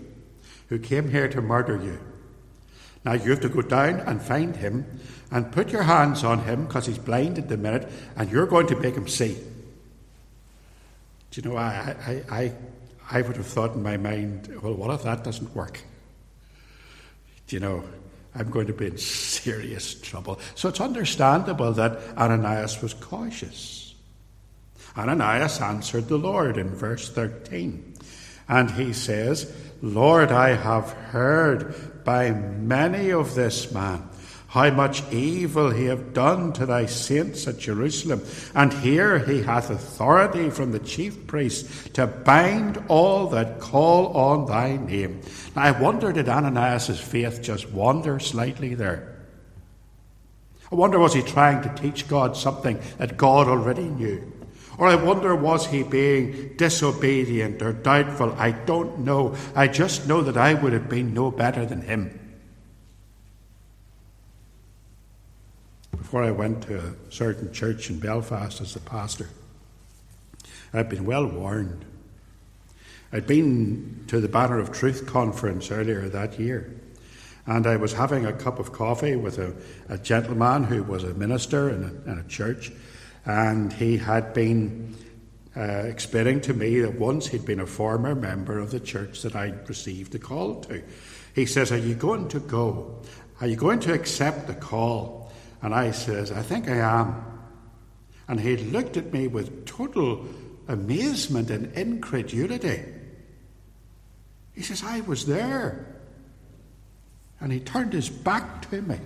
who 0.68 0.78
came 0.78 1.10
here 1.10 1.28
to 1.28 1.42
murder 1.42 1.76
you. 1.82 1.98
Now 3.04 3.12
you 3.12 3.30
have 3.30 3.40
to 3.40 3.48
go 3.48 3.62
down 3.62 4.00
and 4.00 4.20
find 4.20 4.56
him 4.56 4.86
and 5.30 5.50
put 5.52 5.70
your 5.70 5.82
hands 5.82 6.24
on 6.24 6.40
him 6.40 6.66
because 6.66 6.86
he's 6.86 6.98
blind 6.98 7.38
at 7.38 7.48
the 7.48 7.56
minute 7.56 7.90
and 8.16 8.30
you're 8.30 8.46
going 8.46 8.66
to 8.68 8.76
make 8.76 8.94
him 8.94 9.08
see. 9.08 9.36
Do 11.30 11.40
you 11.40 11.50
know, 11.50 11.56
I, 11.56 11.96
I, 12.06 12.22
I, 12.30 12.52
I 13.10 13.22
would 13.22 13.36
have 13.36 13.46
thought 13.46 13.74
in 13.74 13.82
my 13.82 13.96
mind, 13.96 14.48
well, 14.62 14.74
what 14.74 14.94
if 14.94 15.02
that 15.02 15.24
doesn't 15.24 15.54
work? 15.54 15.80
Do 17.46 17.56
you 17.56 17.60
know, 17.60 17.84
I'm 18.34 18.50
going 18.50 18.66
to 18.66 18.72
be 18.72 18.86
in 18.86 18.98
serious 18.98 20.00
trouble. 20.00 20.40
So 20.54 20.68
it's 20.68 20.80
understandable 20.80 21.72
that 21.72 21.98
Ananias 22.16 22.82
was 22.82 22.94
cautious. 22.94 23.94
Ananias 24.96 25.60
answered 25.60 26.08
the 26.08 26.16
Lord 26.16 26.56
in 26.56 26.68
verse 26.70 27.08
13. 27.08 27.93
And 28.48 28.70
he 28.70 28.92
says, 28.92 29.52
Lord, 29.80 30.32
I 30.32 30.54
have 30.54 30.90
heard 30.90 32.04
by 32.04 32.30
many 32.30 33.10
of 33.10 33.34
this 33.34 33.72
man 33.72 34.08
how 34.48 34.70
much 34.70 35.02
evil 35.12 35.70
he 35.70 35.86
have 35.86 36.14
done 36.14 36.52
to 36.52 36.64
thy 36.64 36.86
saints 36.86 37.48
at 37.48 37.58
Jerusalem. 37.58 38.22
And 38.54 38.72
here 38.72 39.18
he 39.18 39.42
hath 39.42 39.68
authority 39.68 40.48
from 40.48 40.70
the 40.70 40.78
chief 40.78 41.26
priests 41.26 41.88
to 41.94 42.06
bind 42.06 42.80
all 42.86 43.26
that 43.30 43.58
call 43.58 44.16
on 44.16 44.46
thy 44.46 44.76
name. 44.76 45.22
Now 45.56 45.62
I 45.62 45.70
wonder, 45.72 46.12
did 46.12 46.28
Ananias' 46.28 47.00
faith 47.00 47.42
just 47.42 47.68
wander 47.70 48.20
slightly 48.20 48.74
there? 48.74 49.16
I 50.70 50.76
wonder, 50.76 51.00
was 51.00 51.14
he 51.14 51.22
trying 51.22 51.62
to 51.62 51.82
teach 51.82 52.06
God 52.06 52.36
something 52.36 52.80
that 52.98 53.16
God 53.16 53.48
already 53.48 53.82
knew? 53.82 54.32
Or 54.78 54.88
I 54.88 54.96
wonder, 54.96 55.34
was 55.34 55.66
he 55.66 55.82
being 55.82 56.54
disobedient 56.56 57.62
or 57.62 57.72
doubtful? 57.72 58.32
I 58.38 58.50
don't 58.50 59.00
know. 59.00 59.36
I 59.54 59.68
just 59.68 60.08
know 60.08 60.22
that 60.22 60.36
I 60.36 60.54
would 60.54 60.72
have 60.72 60.88
been 60.88 61.14
no 61.14 61.30
better 61.30 61.64
than 61.64 61.82
him. 61.82 62.20
before 66.14 66.22
I 66.22 66.30
went 66.30 66.62
to 66.62 66.78
a 66.78 66.94
certain 67.10 67.52
church 67.52 67.90
in 67.90 67.98
Belfast 67.98 68.60
as 68.60 68.76
a 68.76 68.80
pastor, 68.80 69.30
I'd 70.72 70.88
been 70.88 71.06
well 71.06 71.26
warned. 71.26 71.84
I'd 73.12 73.26
been 73.26 74.04
to 74.06 74.20
the 74.20 74.28
Banner 74.28 74.60
of 74.60 74.70
Truth 74.70 75.06
conference 75.06 75.72
earlier 75.72 76.08
that 76.10 76.38
year, 76.38 76.72
and 77.46 77.66
I 77.66 77.74
was 77.74 77.94
having 77.94 78.26
a 78.26 78.32
cup 78.32 78.60
of 78.60 78.70
coffee 78.70 79.16
with 79.16 79.38
a, 79.38 79.54
a 79.88 79.98
gentleman 79.98 80.62
who 80.62 80.84
was 80.84 81.02
a 81.02 81.14
minister 81.14 81.70
in 81.70 81.82
a, 81.82 82.12
in 82.12 82.18
a 82.20 82.28
church, 82.28 82.70
and 83.26 83.72
he 83.72 83.96
had 83.96 84.34
been 84.34 84.94
uh, 85.56 85.60
explaining 85.60 86.40
to 86.42 86.54
me 86.54 86.80
that 86.80 86.98
once 86.98 87.28
he'd 87.28 87.46
been 87.46 87.60
a 87.60 87.66
former 87.66 88.14
member 88.14 88.58
of 88.58 88.70
the 88.70 88.80
church 88.80 89.22
that 89.22 89.36
I'd 89.36 89.68
received 89.68 90.14
a 90.14 90.18
call 90.18 90.60
to. 90.62 90.82
He 91.34 91.46
says, 91.46 91.72
Are 91.72 91.78
you 91.78 91.94
going 91.94 92.28
to 92.28 92.40
go? 92.40 93.00
Are 93.40 93.46
you 93.46 93.56
going 93.56 93.80
to 93.80 93.92
accept 93.92 94.46
the 94.46 94.54
call? 94.54 95.32
And 95.62 95.74
I 95.74 95.92
says, 95.92 96.30
I 96.30 96.42
think 96.42 96.68
I 96.68 96.76
am. 96.76 97.24
And 98.28 98.40
he 98.40 98.56
looked 98.56 98.96
at 98.96 99.12
me 99.12 99.28
with 99.28 99.66
total 99.66 100.26
amazement 100.68 101.50
and 101.50 101.72
incredulity. 101.74 102.84
He 104.54 104.62
says, 104.62 104.82
I 104.84 105.00
was 105.00 105.26
there. 105.26 105.86
And 107.40 107.52
he 107.52 107.60
turned 107.60 107.92
his 107.92 108.08
back 108.08 108.68
to 108.70 108.82
me. 108.82 108.98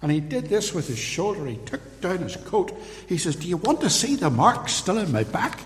And 0.00 0.12
he 0.12 0.20
did 0.20 0.46
this 0.46 0.72
with 0.72 0.86
his 0.86 0.98
shoulder. 0.98 1.44
He 1.46 1.56
took 1.56 2.00
down 2.00 2.18
his 2.18 2.36
coat. 2.36 2.72
He 3.08 3.18
says, 3.18 3.36
Do 3.36 3.48
you 3.48 3.56
want 3.56 3.80
to 3.80 3.90
see 3.90 4.14
the 4.14 4.30
marks 4.30 4.72
still 4.72 4.98
in 4.98 5.10
my 5.10 5.24
back? 5.24 5.60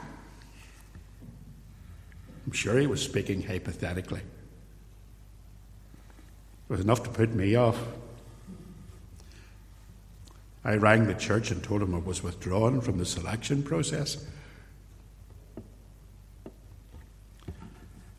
I'm 2.46 2.52
sure 2.52 2.78
he 2.78 2.86
was 2.86 3.02
speaking 3.02 3.42
hypothetically. 3.42 4.20
It 4.20 4.24
was 6.68 6.80
enough 6.80 7.02
to 7.04 7.10
put 7.10 7.34
me 7.34 7.54
off. 7.54 7.78
I 10.64 10.76
rang 10.76 11.06
the 11.06 11.14
church 11.14 11.50
and 11.50 11.62
told 11.62 11.82
them 11.82 11.94
I 11.94 11.98
was 11.98 12.22
withdrawn 12.22 12.80
from 12.80 12.98
the 12.98 13.04
selection 13.04 13.62
process. 13.62 14.24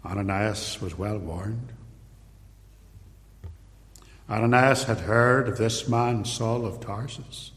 Ananias 0.06 0.80
was 0.82 0.98
well 0.98 1.18
warned. 1.18 1.72
Ananias 4.30 4.84
had 4.84 5.00
heard 5.00 5.48
of 5.48 5.58
this 5.58 5.88
man, 5.88 6.26
Saul 6.26 6.66
of 6.66 6.80
Tarsus. 6.80 7.52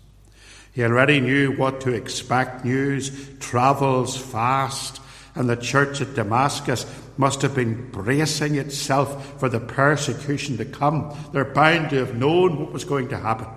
He 0.73 0.83
already 0.83 1.21
knew 1.21 1.53
what 1.53 1.81
to 1.83 1.93
expect. 1.93 2.65
News 2.65 3.31
travels 3.39 4.17
fast, 4.17 5.01
and 5.35 5.49
the 5.49 5.57
church 5.57 6.01
at 6.01 6.15
Damascus 6.15 6.85
must 7.17 7.43
have 7.43 7.55
been 7.55 7.91
bracing 7.91 8.57
itself 8.57 9.41
for 9.41 9.49
the 9.49 9.61
persecution 9.61 10.57
to 10.59 10.65
come. 10.65 11.17
They're 11.33 11.45
bound 11.45 11.91
to 11.91 11.97
have 11.97 12.15
known 12.17 12.59
what 12.59 12.73
was 12.73 12.85
going 12.85 13.09
to 13.09 13.19
happen 13.19 13.49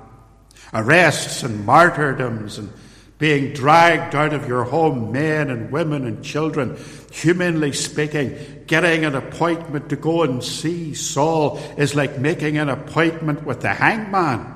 arrests 0.73 1.43
and 1.43 1.65
martyrdoms 1.65 2.57
and 2.57 2.71
being 3.19 3.51
dragged 3.53 4.15
out 4.15 4.33
of 4.33 4.47
your 4.47 4.63
home, 4.63 5.11
men 5.11 5.49
and 5.49 5.71
women 5.71 6.05
and 6.05 6.23
children, 6.23 6.77
humanly 7.11 7.73
speaking, 7.73 8.63
getting 8.65 9.03
an 9.03 9.13
appointment 9.13 9.89
to 9.89 9.97
go 9.97 10.23
and 10.23 10.41
see 10.41 10.93
Saul 10.93 11.57
is 11.77 11.93
like 11.95 12.17
making 12.17 12.57
an 12.57 12.69
appointment 12.69 13.45
with 13.45 13.59
the 13.59 13.73
hangman. 13.73 14.55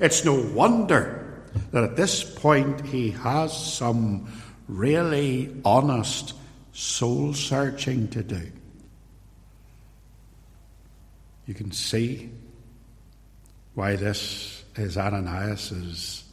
It's 0.00 0.24
no 0.24 0.34
wonder 0.34 1.44
that 1.70 1.84
at 1.84 1.96
this 1.96 2.24
point 2.24 2.86
he 2.86 3.10
has 3.10 3.74
some 3.74 4.32
really 4.68 5.54
honest 5.64 6.32
soul 6.72 7.34
searching 7.34 8.08
to 8.08 8.22
do. 8.22 8.50
You 11.46 11.52
can 11.52 11.72
see 11.72 12.30
why 13.74 13.96
this 13.96 14.64
is 14.76 14.96
Ananias' 14.96 16.24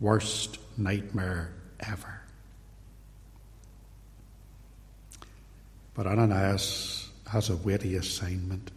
worst 0.00 0.58
nightmare 0.76 1.52
ever. 1.80 2.20
But 5.94 6.06
Ananias 6.06 7.10
has 7.30 7.50
a 7.50 7.56
weighty 7.56 7.96
assignment. 7.96 8.70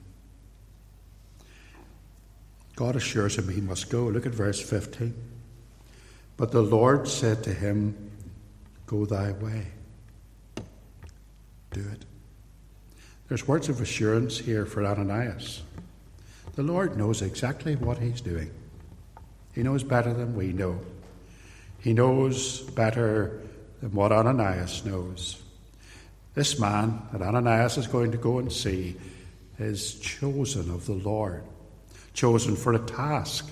God 2.75 2.95
assures 2.95 3.37
him 3.37 3.47
he 3.49 3.61
must 3.61 3.89
go. 3.89 4.03
Look 4.03 4.25
at 4.25 4.33
verse 4.33 4.61
15. 4.61 5.13
But 6.37 6.51
the 6.51 6.61
Lord 6.61 7.07
said 7.07 7.43
to 7.43 7.53
him, 7.53 8.11
Go 8.85 9.05
thy 9.05 9.31
way. 9.31 9.67
Do 11.71 11.79
it. 11.79 12.05
There's 13.27 13.47
words 13.47 13.69
of 13.69 13.81
assurance 13.81 14.37
here 14.37 14.65
for 14.65 14.85
Ananias. 14.85 15.63
The 16.55 16.63
Lord 16.63 16.97
knows 16.97 17.21
exactly 17.21 17.75
what 17.75 17.97
he's 17.97 18.21
doing. 18.21 18.51
He 19.53 19.63
knows 19.63 19.83
better 19.83 20.13
than 20.13 20.35
we 20.35 20.53
know. 20.53 20.79
He 21.79 21.93
knows 21.93 22.61
better 22.61 23.41
than 23.81 23.91
what 23.91 24.11
Ananias 24.11 24.83
knows. 24.85 25.41
This 26.33 26.59
man 26.59 27.01
that 27.11 27.21
Ananias 27.21 27.77
is 27.77 27.87
going 27.87 28.11
to 28.11 28.17
go 28.17 28.39
and 28.39 28.51
see 28.51 28.97
is 29.59 29.95
chosen 29.95 30.69
of 30.71 30.85
the 30.85 30.93
Lord, 30.93 31.43
chosen 32.13 32.55
for 32.55 32.73
a 32.73 32.79
task, 32.79 33.49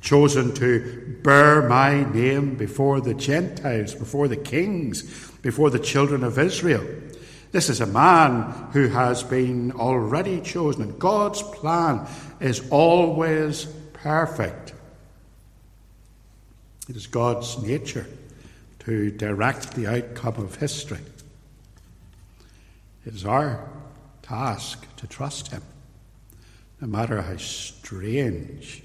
chosen 0.00 0.54
to 0.54 1.18
bear 1.22 1.68
my 1.68 2.04
name 2.12 2.56
before 2.56 3.00
the 3.00 3.14
Gentiles, 3.14 3.94
before 3.94 4.28
the 4.28 4.36
kings, 4.36 5.02
before 5.42 5.70
the 5.70 5.78
children 5.78 6.24
of 6.24 6.38
Israel. 6.38 6.84
This 7.50 7.70
is 7.70 7.80
a 7.80 7.86
man 7.86 8.52
who 8.72 8.88
has 8.88 9.22
been 9.22 9.72
already 9.72 10.40
chosen, 10.40 10.82
and 10.82 10.98
God's 10.98 11.42
plan 11.42 12.06
is 12.40 12.68
always 12.70 13.66
perfect. 13.92 14.74
It 16.88 16.96
is 16.96 17.06
God's 17.06 17.62
nature 17.62 18.06
to 18.80 19.10
direct 19.10 19.74
the 19.74 19.86
outcome 19.86 20.36
of 20.42 20.54
history. 20.56 21.00
It 23.04 23.14
is 23.14 23.24
our 23.24 23.68
task 24.22 24.86
to 24.96 25.06
trust 25.06 25.48
Him, 25.48 25.62
no 26.80 26.88
matter 26.88 27.20
how 27.20 27.36
strange 27.36 28.82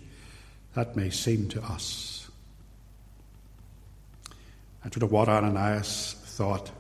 that 0.73 0.95
may 0.95 1.09
seem 1.09 1.47
to 1.49 1.63
us. 1.63 2.29
I 4.85 4.89
don't 4.89 5.01
know 5.01 5.07
what 5.07 5.29
Ananias 5.29 6.15
thought 6.25 6.71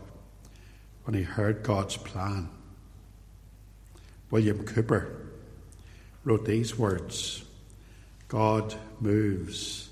when 1.05 1.15
he 1.15 1.23
heard 1.23 1.63
God's 1.63 1.95
plan. 1.95 2.49
William 4.29 4.65
Cowper 4.65 5.09
wrote 6.25 6.45
these 6.45 6.77
words 6.77 7.45
God 8.27 8.75
moves 8.99 9.89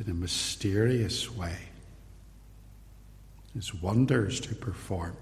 in 0.00 0.10
a 0.10 0.14
mysterious 0.14 1.30
way. 1.36 1.56
His 3.54 3.74
wonders 3.74 4.40
to 4.40 4.54
perform. 4.54 5.16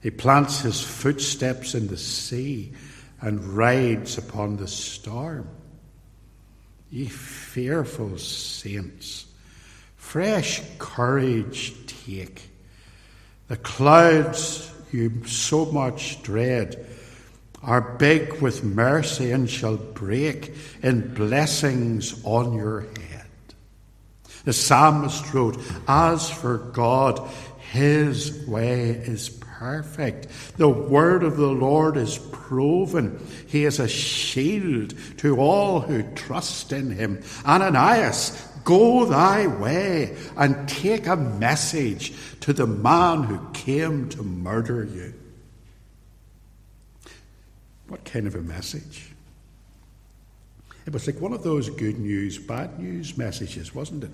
He 0.00 0.10
plants 0.10 0.60
his 0.60 0.80
footsteps 0.80 1.74
in 1.74 1.86
the 1.86 1.96
sea 1.96 2.72
and 3.20 3.42
rides 3.56 4.18
upon 4.18 4.56
the 4.56 4.68
storm. 4.68 5.48
Ye 6.90 7.06
fearful 7.06 8.18
saints, 8.18 9.26
fresh 9.96 10.62
courage 10.78 11.74
take. 11.86 12.50
The 13.48 13.56
clouds 13.56 14.70
you 14.92 15.24
so 15.26 15.66
much 15.66 16.22
dread 16.22 16.86
are 17.62 17.80
big 17.80 18.40
with 18.40 18.62
mercy 18.62 19.32
and 19.32 19.48
shall 19.48 19.76
break 19.76 20.54
in 20.82 21.14
blessings 21.14 22.22
on 22.24 22.52
your 22.52 22.82
head. 22.82 23.03
The 24.44 24.52
psalmist 24.52 25.32
wrote, 25.32 25.58
As 25.88 26.30
for 26.30 26.58
God, 26.58 27.28
his 27.72 28.46
way 28.46 28.90
is 28.90 29.30
perfect. 29.30 30.28
The 30.58 30.68
word 30.68 31.24
of 31.24 31.36
the 31.36 31.48
Lord 31.48 31.96
is 31.96 32.18
proven. 32.18 33.26
He 33.46 33.64
is 33.64 33.80
a 33.80 33.88
shield 33.88 34.94
to 35.18 35.38
all 35.38 35.80
who 35.80 36.02
trust 36.14 36.72
in 36.72 36.90
him. 36.90 37.22
Ananias, 37.46 38.30
go 38.64 39.06
thy 39.06 39.46
way 39.46 40.16
and 40.36 40.68
take 40.68 41.06
a 41.06 41.16
message 41.16 42.12
to 42.40 42.52
the 42.52 42.66
man 42.66 43.22
who 43.22 43.40
came 43.52 44.08
to 44.10 44.22
murder 44.22 44.84
you. 44.84 45.14
What 47.88 48.04
kind 48.04 48.26
of 48.26 48.34
a 48.34 48.42
message? 48.42 49.10
It 50.86 50.92
was 50.92 51.06
like 51.06 51.20
one 51.20 51.32
of 51.32 51.42
those 51.42 51.70
good 51.70 51.98
news, 51.98 52.36
bad 52.38 52.78
news 52.78 53.16
messages, 53.16 53.74
wasn't 53.74 54.04
it? 54.04 54.10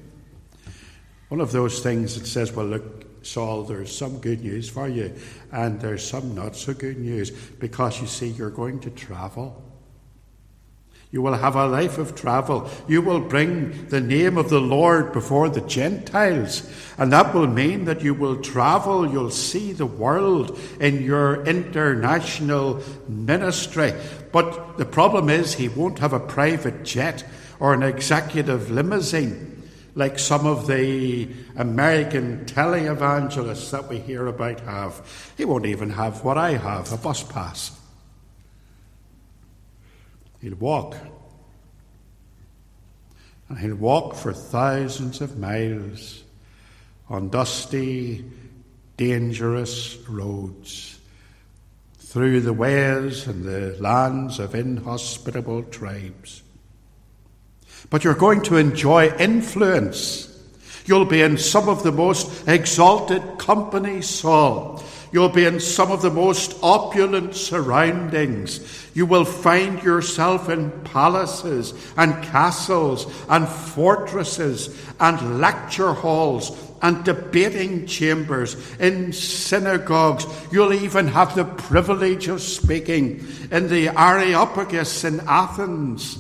One 1.31 1.41
of 1.41 1.53
those 1.53 1.79
things 1.79 2.19
that 2.19 2.27
says, 2.27 2.53
well, 2.53 2.67
look, 2.67 3.25
Saul, 3.25 3.63
there's 3.63 3.97
some 3.97 4.19
good 4.19 4.43
news 4.43 4.69
for 4.69 4.89
you, 4.89 5.15
and 5.53 5.81
there's 5.81 6.05
some 6.05 6.35
not 6.35 6.57
so 6.57 6.75
good 6.75 6.99
news, 6.99 7.31
because 7.31 8.01
you 8.01 8.09
see, 8.09 8.31
you're 8.31 8.51
going 8.51 8.81
to 8.81 8.91
travel. 8.91 9.63
You 11.13 11.23
will 11.23 11.35
have 11.35 11.55
a 11.55 11.67
life 11.67 11.99
of 11.99 12.17
travel. 12.17 12.69
You 12.89 13.01
will 13.01 13.21
bring 13.21 13.87
the 13.91 14.01
name 14.01 14.39
of 14.39 14.51
the 14.51 14.61
Lord 14.61 15.13
before 15.13 15.49
the 15.49 15.61
Gentiles. 15.61 16.69
And 16.99 17.13
that 17.13 17.33
will 17.33 17.47
mean 17.47 17.85
that 17.85 18.03
you 18.03 18.13
will 18.13 18.43
travel. 18.43 19.09
You'll 19.09 19.31
see 19.31 19.73
the 19.73 19.87
world 19.87 20.59
in 20.81 21.01
your 21.01 21.45
international 21.45 22.83
ministry. 23.09 23.93
But 24.33 24.79
the 24.79 24.85
problem 24.85 25.31
is, 25.31 25.55
he 25.55 25.69
won't 25.69 26.01
have 26.01 26.13
a 26.13 26.21
private 26.21 26.83
jet 26.83 27.25
or 27.61 27.73
an 27.73 27.85
executive 27.85 28.71
limousine 28.71 29.60
like 29.95 30.19
some 30.19 30.47
of 30.47 30.67
the 30.67 31.29
American 31.57 32.45
televangelists 32.47 33.71
that 33.71 33.89
we 33.89 33.99
hear 33.99 34.27
about 34.27 34.61
have. 34.61 35.33
He 35.37 35.45
won't 35.45 35.67
even 35.67 35.91
have 35.91 36.25
what 36.25 36.39
I 36.39 36.53
have 36.53 36.93
a 36.93 36.97
bus 36.97 37.23
pass. 37.23 37.79
He'll 40.41 40.55
walk. 40.57 40.97
And 43.49 43.59
he'll 43.59 43.75
walk 43.75 44.15
for 44.15 44.33
thousands 44.33 45.21
of 45.21 45.39
miles 45.39 46.23
on 47.09 47.29
dusty, 47.29 48.25
dangerous 48.97 49.97
roads, 50.09 50.99
through 51.99 52.41
the 52.41 52.53
ways 52.53 53.27
and 53.27 53.45
the 53.45 53.77
lands 53.81 54.39
of 54.39 54.55
inhospitable 54.55 55.65
tribes. 55.65 56.43
But 57.89 58.05
you're 58.05 58.15
going 58.15 58.43
to 58.43 58.57
enjoy 58.57 59.17
influence. 59.17 60.27
You'll 60.85 61.05
be 61.05 61.23
in 61.23 61.39
some 61.39 61.69
of 61.69 61.83
the 61.83 61.93
most 61.93 62.49
exalted 62.49 63.39
company, 63.39 64.03
Saul. 64.03 64.83
You'll 65.13 65.29
be 65.29 65.45
in 65.45 65.59
some 65.59 65.91
of 65.91 66.03
the 66.03 66.11
most 66.11 66.57
opulent 66.63 67.35
surroundings. 67.35 68.61
You 68.95 69.07
will 69.07 69.25
find 69.25 69.83
yourself 69.83 70.49
in 70.49 70.71
palaces 70.83 71.75
and 71.97 72.23
castles 72.25 73.07
and 73.29 73.49
fortresses 73.49 74.77
and 75.01 75.41
lecture 75.41 75.93
halls 75.93 76.57
and 76.83 77.05
debating 77.05 77.87
chambers, 77.87 78.57
in 78.79 79.13
synagogues. 79.13 80.27
You'll 80.51 80.73
even 80.73 81.09
have 81.09 81.35
the 81.35 81.45
privilege 81.45 82.29
of 82.29 82.41
speaking 82.41 83.27
in 83.51 83.69
the 83.69 83.89
Areopagus 83.89 85.05
in 85.05 85.21
Athens 85.27 86.19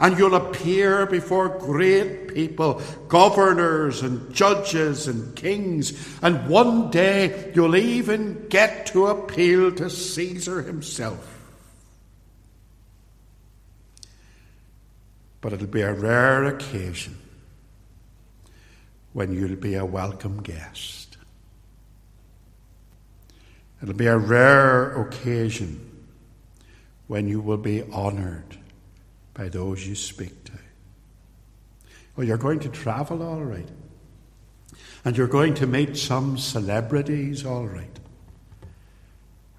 and 0.00 0.18
you'll 0.18 0.34
appear 0.34 1.04
before 1.04 1.50
great 1.50 2.34
people, 2.34 2.80
governors 3.08 4.00
and 4.00 4.34
judges 4.34 5.06
and 5.06 5.36
kings, 5.36 5.92
and 6.22 6.48
one 6.48 6.90
day 6.90 7.52
you'll 7.54 7.76
even 7.76 8.46
get 8.48 8.86
to 8.86 9.06
appeal 9.06 9.70
to 9.72 9.90
Caesar 9.90 10.62
himself. 10.62 11.36
But 15.42 15.52
it'll 15.52 15.66
be 15.66 15.82
a 15.82 15.92
rare 15.92 16.46
occasion 16.46 17.18
when 19.12 19.34
you'll 19.34 19.56
be 19.56 19.74
a 19.74 19.84
welcome 19.84 20.42
guest. 20.42 21.18
It'll 23.82 23.94
be 23.94 24.06
a 24.06 24.16
rare 24.16 24.98
occasion 25.02 25.86
when 27.06 27.28
you 27.28 27.40
will 27.40 27.58
be 27.58 27.82
honoured 27.82 28.59
by 29.34 29.48
those 29.48 29.86
you 29.86 29.94
speak 29.94 30.44
to. 30.44 30.52
Well, 32.16 32.26
you're 32.26 32.36
going 32.36 32.60
to 32.60 32.68
travel 32.68 33.22
all 33.22 33.42
right. 33.42 33.68
And 35.04 35.16
you're 35.16 35.26
going 35.26 35.54
to 35.54 35.66
meet 35.66 35.96
some 35.96 36.36
celebrities 36.36 37.46
all 37.46 37.66
right. 37.66 37.98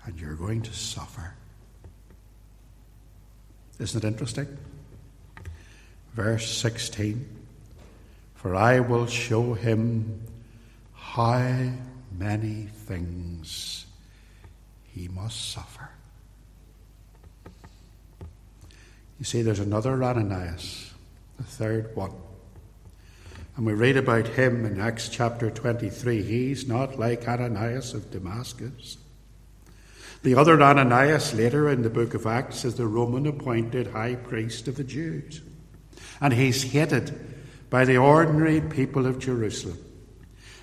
And 0.05 0.19
you're 0.19 0.35
going 0.35 0.61
to 0.63 0.73
suffer. 0.73 1.33
Isn't 3.79 4.03
it 4.03 4.07
interesting? 4.07 4.57
Verse 6.13 6.47
16 6.57 7.27
For 8.35 8.55
I 8.55 8.79
will 8.79 9.07
show 9.07 9.53
him 9.53 10.21
how 10.93 11.71
many 12.17 12.67
things 12.85 13.85
he 14.83 15.07
must 15.07 15.51
suffer. 15.51 15.89
You 19.21 19.25
see, 19.25 19.43
there's 19.43 19.59
another 19.59 20.03
Ananias, 20.03 20.91
the 21.37 21.43
third 21.43 21.95
one. 21.95 22.15
And 23.55 23.67
we 23.67 23.73
read 23.73 23.95
about 23.95 24.25
him 24.25 24.65
in 24.65 24.81
Acts 24.81 25.09
chapter 25.09 25.51
23. 25.51 26.23
He's 26.23 26.67
not 26.67 26.97
like 26.97 27.27
Ananias 27.27 27.93
of 27.93 28.09
Damascus. 28.09 28.97
The 30.23 30.33
other 30.33 30.59
Ananias 30.59 31.35
later 31.35 31.69
in 31.69 31.83
the 31.83 31.89
book 31.91 32.15
of 32.15 32.25
Acts 32.25 32.65
is 32.65 32.73
the 32.73 32.87
Roman 32.87 33.27
appointed 33.27 33.85
high 33.85 34.15
priest 34.15 34.67
of 34.67 34.75
the 34.75 34.83
Jews. 34.83 35.41
And 36.19 36.33
he's 36.33 36.63
hated 36.63 37.15
by 37.69 37.85
the 37.85 37.97
ordinary 37.97 38.59
people 38.59 39.05
of 39.05 39.19
Jerusalem. 39.19 39.77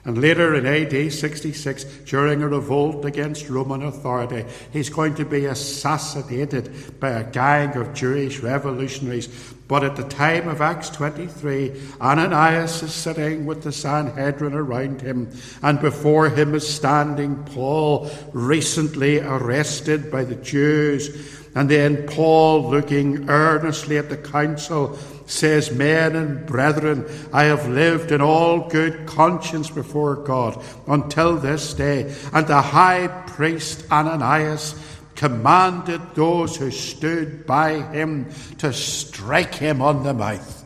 And 0.09 0.23
later 0.23 0.55
in 0.55 0.65
AD 0.65 1.13
66, 1.13 1.85
during 2.07 2.43
a 2.43 2.49
revolt 2.49 3.05
against 3.05 3.51
Roman 3.51 3.83
authority, 3.83 4.47
he's 4.73 4.89
going 4.89 5.15
to 5.17 5.27
be 5.27 5.45
assassinated 5.45 6.99
by 6.99 7.11
a 7.11 7.31
gang 7.31 7.77
of 7.77 7.93
Jewish 7.93 8.41
revolutionaries. 8.41 9.29
But 9.69 9.85
at 9.85 9.97
the 9.97 10.05
time 10.05 10.49
of 10.49 10.63
Acts 10.63 10.89
23, 10.89 11.79
Ananias 12.01 12.83
is 12.83 12.95
sitting 12.95 13.45
with 13.45 13.63
the 13.63 13.71
Sanhedrin 13.71 14.55
around 14.55 15.03
him, 15.03 15.31
and 15.63 15.79
before 15.79 16.31
him 16.31 16.55
is 16.55 16.67
standing 16.67 17.45
Paul, 17.45 18.11
recently 18.33 19.21
arrested 19.21 20.11
by 20.11 20.25
the 20.25 20.37
Jews. 20.37 21.37
And 21.55 21.69
then 21.69 22.07
Paul, 22.07 22.71
looking 22.71 23.29
earnestly 23.29 23.99
at 23.99 24.09
the 24.09 24.17
council, 24.17 24.97
says, 25.27 25.71
Men 25.71 26.17
and 26.17 26.47
brethren, 26.47 27.05
I 27.33 27.45
have 27.45 27.69
lived 27.69 28.11
in 28.11 28.23
all 28.23 28.69
good 28.69 29.07
conscience 29.07 29.69
before 29.69 30.17
God 30.17 30.63
until 30.87 31.37
this 31.37 31.75
day. 31.75 32.15
And 32.33 32.47
the 32.47 32.63
high 32.63 33.09
priest 33.27 33.85
Ananias 33.91 34.75
commanded 35.19 36.01
those 36.15 36.55
who 36.55 36.71
stood 36.71 37.45
by 37.45 37.83
him 37.91 38.25
to 38.57 38.73
strike 38.73 39.53
him 39.53 39.83
on 39.83 40.05
the 40.05 40.15
mouth. 40.15 40.65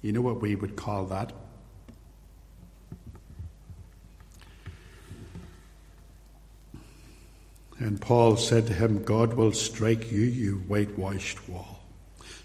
You 0.00 0.12
know 0.12 0.20
what 0.20 0.40
we 0.40 0.54
would 0.54 0.76
call 0.76 1.06
that? 1.06 1.32
And 7.80 8.00
Paul 8.00 8.36
said 8.36 8.68
to 8.68 8.72
him, 8.72 9.02
God 9.02 9.34
will 9.34 9.52
strike 9.52 10.12
you, 10.12 10.22
you 10.22 10.58
whitewashed 10.68 11.48
wall. 11.48 11.80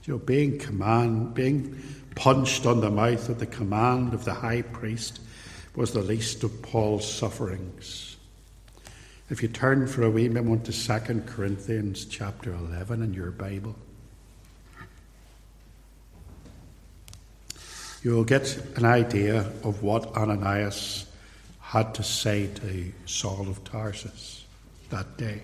You 0.06 0.14
know, 0.14 0.18
being 0.18 0.58
command, 0.58 1.36
being 1.36 1.80
punched 2.16 2.66
on 2.66 2.82
the 2.82 2.90
mouth 2.90 3.30
at 3.30 3.38
the 3.38 3.46
command 3.46 4.16
of 4.16 4.26
the 4.26 4.34
high 4.34 4.64
priest 4.64 5.20
was 5.76 5.94
the 5.94 6.02
least 6.02 6.44
of 6.44 6.64
Paul's 6.64 7.08
sufferings. 7.08 8.13
If 9.34 9.42
you 9.42 9.48
turn 9.48 9.88
for 9.88 10.04
a 10.04 10.12
wee 10.12 10.30
moment 10.30 10.64
to 10.66 10.72
2 10.72 11.24
Corinthians 11.26 12.06
chapter 12.06 12.54
11 12.54 13.02
in 13.02 13.16
your 13.16 13.32
Bible, 13.32 13.76
you'll 18.04 18.26
get 18.26 18.56
an 18.78 18.86
idea 18.86 19.40
of 19.64 19.82
what 19.82 20.16
Ananias 20.16 21.08
had 21.62 21.96
to 21.96 22.04
say 22.04 22.46
to 22.46 22.94
Saul 23.08 23.50
of 23.50 23.64
Tarsus 23.64 24.46
that 24.92 25.18
day 25.18 25.42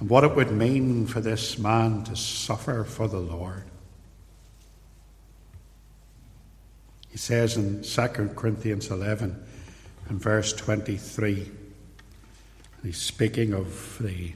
and 0.00 0.08
what 0.08 0.24
it 0.24 0.34
would 0.34 0.52
mean 0.52 1.06
for 1.06 1.20
this 1.20 1.58
man 1.58 2.02
to 2.04 2.16
suffer 2.16 2.82
for 2.84 3.08
the 3.08 3.20
Lord. 3.20 3.64
He 7.10 7.18
says 7.18 7.58
in 7.58 7.82
2 7.82 8.30
Corinthians 8.34 8.90
11 8.90 9.38
and 10.08 10.18
verse 10.18 10.54
23, 10.54 11.58
he's 12.82 12.98
speaking 12.98 13.52
of 13.52 13.98
the 14.00 14.34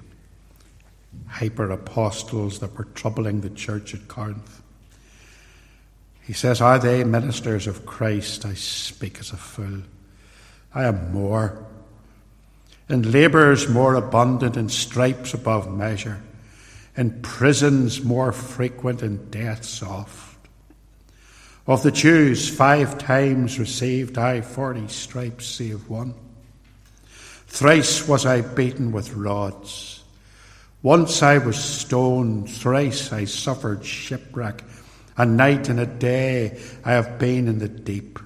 hyper 1.29 1.71
apostles 1.71 2.59
that 2.61 2.77
were 2.77 2.85
troubling 2.85 3.41
the 3.41 3.51
church 3.51 3.95
at 3.95 4.09
Corinth. 4.09 4.63
He 6.23 6.33
says, 6.33 6.61
Are 6.61 6.79
they 6.79 7.05
ministers 7.05 7.67
of 7.67 7.87
Christ? 7.87 8.45
I 8.45 8.55
speak 8.55 9.19
as 9.21 9.31
a 9.31 9.37
fool. 9.37 9.83
I 10.75 10.85
am 10.85 11.13
more 11.13 11.67
in 12.89 13.11
labours 13.11 13.69
more 13.69 13.95
abundant, 13.95 14.57
in 14.57 14.69
stripes 14.69 15.35
above 15.35 15.71
measure, 15.71 16.23
in 16.97 17.21
prisons 17.21 18.03
more 18.03 18.33
frequent, 18.33 19.03
in 19.03 19.31
deaths 19.31 19.83
oft. 19.83 20.39
Of 21.67 21.83
the 21.83 21.91
Jews, 21.91 22.49
five 22.49 22.97
times 22.97 23.59
received 23.59 24.19
I 24.19 24.41
forty 24.41 24.87
stripes, 24.87 25.47
save 25.47 25.89
one. 25.89 26.15
Thrice 27.47 28.07
was 28.07 28.27
I 28.27 28.43
beaten 28.43 28.93
with 28.93 29.15
rods. 29.15 30.03
Once 30.83 31.23
I 31.23 31.39
was 31.39 31.57
stoned, 31.57 32.51
thrice 32.51 33.13
I 33.13 33.25
suffered 33.25 33.85
shipwreck. 33.85 34.63
A 35.17 35.25
night 35.25 35.69
and 35.69 35.81
a 35.81 35.87
day 35.87 36.61
I 36.85 36.93
have 36.93 37.19
been 37.19 37.49
in 37.49 37.59
the 37.59 37.69
deep. 37.69 38.19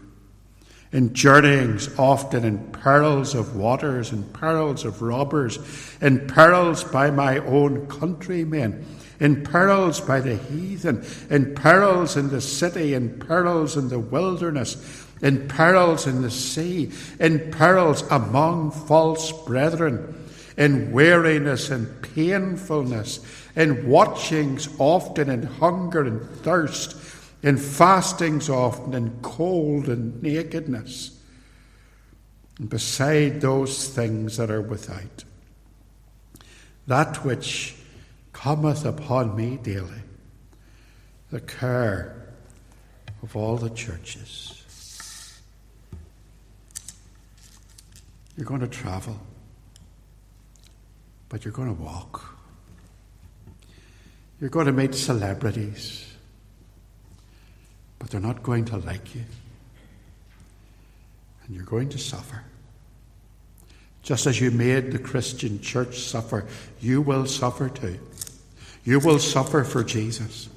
In 0.92 1.14
journeyings 1.14 1.88
often, 1.98 2.44
in 2.44 2.58
perils 2.72 3.36
of 3.36 3.54
waters, 3.54 4.10
in 4.10 4.24
perils 4.24 4.84
of 4.84 5.00
robbers, 5.00 5.58
in 6.00 6.26
perils 6.26 6.82
by 6.82 7.12
my 7.12 7.38
own 7.38 7.86
countrymen, 7.86 8.84
in 9.20 9.44
perils 9.44 10.00
by 10.00 10.20
the 10.20 10.36
heathen, 10.36 11.04
in 11.30 11.54
perils 11.54 12.16
in 12.16 12.30
the 12.30 12.40
city, 12.40 12.94
in 12.94 13.20
perils 13.20 13.76
in 13.76 13.88
the 13.88 14.00
wilderness, 14.00 15.06
in 15.22 15.48
perils 15.48 16.06
in 16.06 16.22
the 16.22 16.30
sea, 16.30 16.90
in 17.18 17.50
perils 17.50 18.02
among 18.10 18.70
false 18.70 19.32
brethren, 19.44 20.14
in 20.56 20.92
weariness 20.92 21.70
and 21.70 22.02
painfulness, 22.02 23.20
in 23.56 23.88
watchings 23.88 24.68
often, 24.78 25.28
in 25.30 25.42
hunger 25.42 26.02
and 26.02 26.28
thirst 26.42 26.96
in 27.42 27.56
fastings 27.56 28.50
often, 28.50 28.94
in 28.94 29.18
cold 29.22 29.88
and 29.88 30.22
nakedness, 30.22 31.18
and 32.58 32.68
beside 32.68 33.40
those 33.40 33.88
things 33.88 34.36
that 34.36 34.50
are 34.50 34.60
without. 34.60 35.24
That 36.86 37.24
which 37.24 37.76
cometh 38.32 38.84
upon 38.84 39.36
me 39.36 39.56
daily, 39.56 40.02
the 41.30 41.40
care 41.40 42.34
of 43.22 43.36
all 43.36 43.56
the 43.56 43.70
churches. 43.70 44.49
You're 48.40 48.48
going 48.48 48.62
to 48.62 48.66
travel, 48.66 49.20
but 51.28 51.44
you're 51.44 51.52
going 51.52 51.76
to 51.76 51.80
walk. 51.80 52.36
You're 54.40 54.50
going 54.50 54.66
to 54.66 54.72
meet 54.72 54.96
celebrities 54.96 56.10
but 58.00 58.10
they're 58.10 58.20
not 58.20 58.42
going 58.42 58.64
to 58.64 58.78
like 58.78 59.14
you. 59.14 59.22
And 61.44 61.54
you're 61.54 61.64
going 61.64 61.90
to 61.90 61.98
suffer. 61.98 62.42
Just 64.02 64.26
as 64.26 64.40
you 64.40 64.50
made 64.50 64.90
the 64.90 64.98
Christian 64.98 65.60
church 65.60 66.00
suffer, 66.00 66.46
you 66.80 67.02
will 67.02 67.26
suffer 67.26 67.68
too. 67.68 68.00
You 68.84 68.98
will 68.98 69.18
suffer 69.18 69.62
for 69.62 69.84
Jesus. 69.84 70.48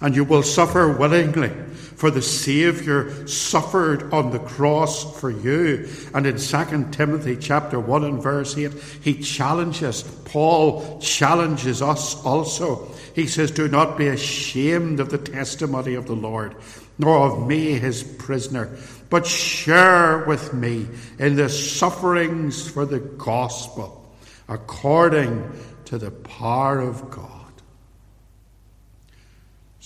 And 0.00 0.14
you 0.14 0.24
will 0.24 0.42
suffer 0.42 0.88
willingly, 0.96 1.48
for 1.48 2.10
the 2.10 2.22
Saviour 2.22 3.26
suffered 3.26 4.12
on 4.12 4.30
the 4.30 4.38
cross 4.38 5.18
for 5.20 5.30
you. 5.30 5.88
And 6.14 6.26
in 6.26 6.38
2 6.38 6.90
Timothy 6.92 7.36
chapter 7.36 7.80
1 7.80 8.04
and 8.04 8.22
verse 8.22 8.56
8, 8.56 8.72
he 9.02 9.14
challenges, 9.20 10.02
Paul 10.24 11.00
challenges 11.00 11.82
us 11.82 12.24
also. 12.24 12.88
He 13.14 13.26
says, 13.26 13.50
Do 13.50 13.66
not 13.66 13.98
be 13.98 14.06
ashamed 14.06 15.00
of 15.00 15.10
the 15.10 15.18
testimony 15.18 15.94
of 15.94 16.06
the 16.06 16.14
Lord, 16.14 16.54
nor 16.98 17.26
of 17.26 17.48
me, 17.48 17.72
his 17.72 18.04
prisoner, 18.04 18.70
but 19.10 19.26
share 19.26 20.24
with 20.24 20.54
me 20.54 20.86
in 21.18 21.34
the 21.34 21.48
sufferings 21.48 22.70
for 22.70 22.86
the 22.86 23.00
gospel, 23.00 24.14
according 24.48 25.50
to 25.86 25.98
the 25.98 26.12
power 26.12 26.78
of 26.78 27.10
God. 27.10 27.37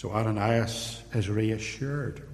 So 0.03 0.11
Ananias 0.11 1.01
is 1.15 1.31
reassured, 1.31 2.27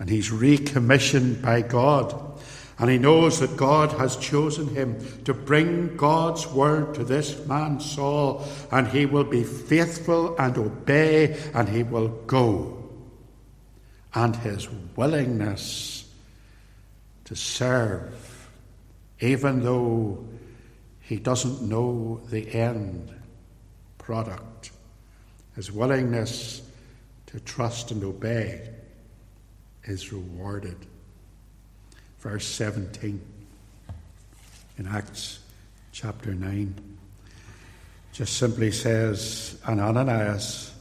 and 0.00 0.10
he's 0.10 0.32
recommissioned 0.32 1.40
by 1.40 1.62
God. 1.62 2.42
And 2.80 2.90
he 2.90 2.98
knows 2.98 3.38
that 3.38 3.56
God 3.56 3.92
has 3.92 4.16
chosen 4.16 4.66
him 4.66 5.22
to 5.22 5.34
bring 5.34 5.96
God's 5.96 6.44
word 6.48 6.96
to 6.96 7.04
this 7.04 7.46
man 7.46 7.78
Saul, 7.78 8.44
and 8.72 8.88
he 8.88 9.06
will 9.06 9.22
be 9.22 9.44
faithful 9.44 10.36
and 10.36 10.58
obey, 10.58 11.40
and 11.54 11.68
he 11.68 11.84
will 11.84 12.08
go. 12.08 12.90
And 14.12 14.34
his 14.34 14.68
willingness 14.96 16.10
to 17.26 17.36
serve, 17.36 18.48
even 19.20 19.62
though 19.62 20.26
he 21.02 21.18
doesn't 21.18 21.62
know 21.62 22.20
the 22.30 22.52
end 22.52 23.14
product, 23.96 24.71
his 25.54 25.70
willingness 25.70 26.62
to 27.26 27.40
trust 27.40 27.90
and 27.90 28.02
obey 28.04 28.68
is 29.84 30.12
rewarded. 30.12 30.76
Verse 32.20 32.46
17 32.46 33.20
in 34.78 34.86
Acts 34.86 35.40
chapter 35.92 36.34
9 36.34 36.74
just 38.12 38.36
simply 38.36 38.70
says, 38.70 39.58
And 39.66 39.80
Ananias 39.80 40.74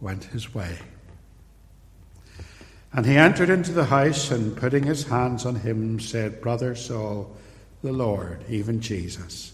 went 0.00 0.24
his 0.24 0.54
way. 0.54 0.78
And 2.92 3.06
he 3.06 3.16
entered 3.16 3.50
into 3.50 3.72
the 3.72 3.84
house 3.84 4.30
and 4.30 4.56
putting 4.56 4.82
his 4.82 5.04
hands 5.04 5.46
on 5.46 5.54
him 5.54 6.00
said, 6.00 6.40
Brother 6.40 6.74
Saul, 6.74 7.36
the 7.82 7.92
Lord, 7.92 8.44
even 8.48 8.80
Jesus, 8.80 9.52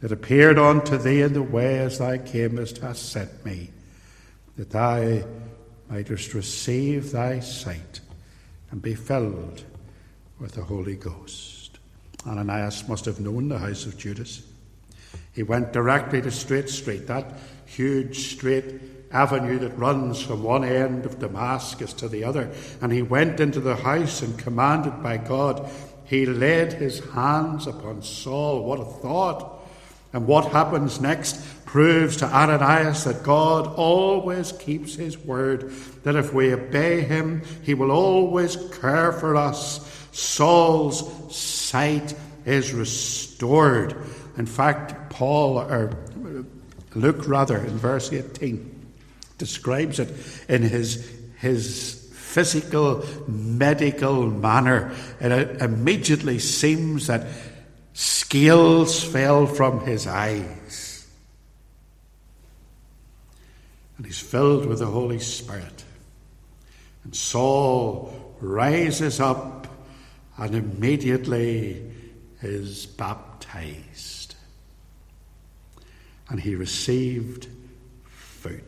that 0.00 0.12
appeared 0.12 0.58
unto 0.58 0.96
thee 0.96 1.22
in 1.22 1.32
the 1.32 1.42
way 1.42 1.78
as 1.78 1.98
thou 1.98 2.16
camest, 2.16 2.78
hath 2.78 2.96
sent 2.96 3.44
me, 3.44 3.70
that 4.56 4.70
thou 4.70 5.22
mightest 5.88 6.34
receive 6.34 7.10
thy 7.10 7.40
sight 7.40 8.00
and 8.70 8.82
be 8.82 8.94
filled 8.94 9.64
with 10.38 10.52
the 10.52 10.62
Holy 10.62 10.94
Ghost. 10.94 11.78
Ananias 12.26 12.88
must 12.88 13.04
have 13.06 13.20
known 13.20 13.48
the 13.48 13.58
house 13.58 13.86
of 13.86 13.96
Judas. 13.96 14.42
He 15.32 15.42
went 15.42 15.72
directly 15.72 16.20
to 16.22 16.30
Straight 16.30 16.68
Street, 16.68 17.06
that 17.06 17.32
huge 17.64 18.32
straight 18.32 18.80
avenue 19.10 19.58
that 19.58 19.78
runs 19.78 20.20
from 20.20 20.42
one 20.42 20.64
end 20.64 21.06
of 21.06 21.18
Damascus 21.18 21.92
to 21.94 22.08
the 22.08 22.24
other. 22.24 22.50
And 22.80 22.92
he 22.92 23.02
went 23.02 23.40
into 23.40 23.60
the 23.60 23.76
house 23.76 24.22
and 24.22 24.38
commanded 24.38 25.02
by 25.02 25.16
God, 25.16 25.70
he 26.04 26.26
laid 26.26 26.72
his 26.72 27.00
hands 27.10 27.66
upon 27.66 28.02
Saul. 28.02 28.64
What 28.64 28.80
a 28.80 28.84
thought! 28.84 29.57
And 30.12 30.26
what 30.26 30.52
happens 30.52 31.00
next 31.00 31.40
proves 31.66 32.16
to 32.18 32.26
Ananias 32.26 33.04
that 33.04 33.22
God 33.22 33.66
always 33.66 34.52
keeps 34.52 34.94
his 34.94 35.18
word, 35.18 35.70
that 36.04 36.16
if 36.16 36.32
we 36.32 36.52
obey 36.52 37.02
him, 37.02 37.42
he 37.62 37.74
will 37.74 37.90
always 37.90 38.56
care 38.80 39.12
for 39.12 39.36
us. 39.36 39.84
Saul's 40.12 41.36
sight 41.36 42.14
is 42.46 42.72
restored. 42.72 43.94
In 44.38 44.46
fact, 44.46 45.10
Paul, 45.10 45.58
or 45.58 45.92
Luke 46.94 47.28
rather, 47.28 47.58
in 47.58 47.76
verse 47.76 48.12
18, 48.12 48.86
describes 49.36 49.98
it 49.98 50.10
in 50.48 50.62
his, 50.62 51.06
his 51.38 52.10
physical, 52.12 53.04
medical 53.26 54.26
manner. 54.26 54.92
It 55.20 55.60
immediately 55.60 56.38
seems 56.38 57.08
that 57.08 57.26
scales 57.98 59.02
fell 59.02 59.44
from 59.44 59.80
his 59.80 60.06
eyes. 60.06 61.04
And 63.96 64.06
he's 64.06 64.20
filled 64.20 64.66
with 64.66 64.78
the 64.78 64.86
Holy 64.86 65.18
Spirit. 65.18 65.84
And 67.02 67.16
Saul 67.16 68.36
rises 68.40 69.18
up 69.18 69.66
and 70.36 70.54
immediately 70.54 71.90
is 72.40 72.86
baptized. 72.86 74.36
And 76.28 76.38
he 76.38 76.54
received 76.54 77.48
food. 78.04 78.62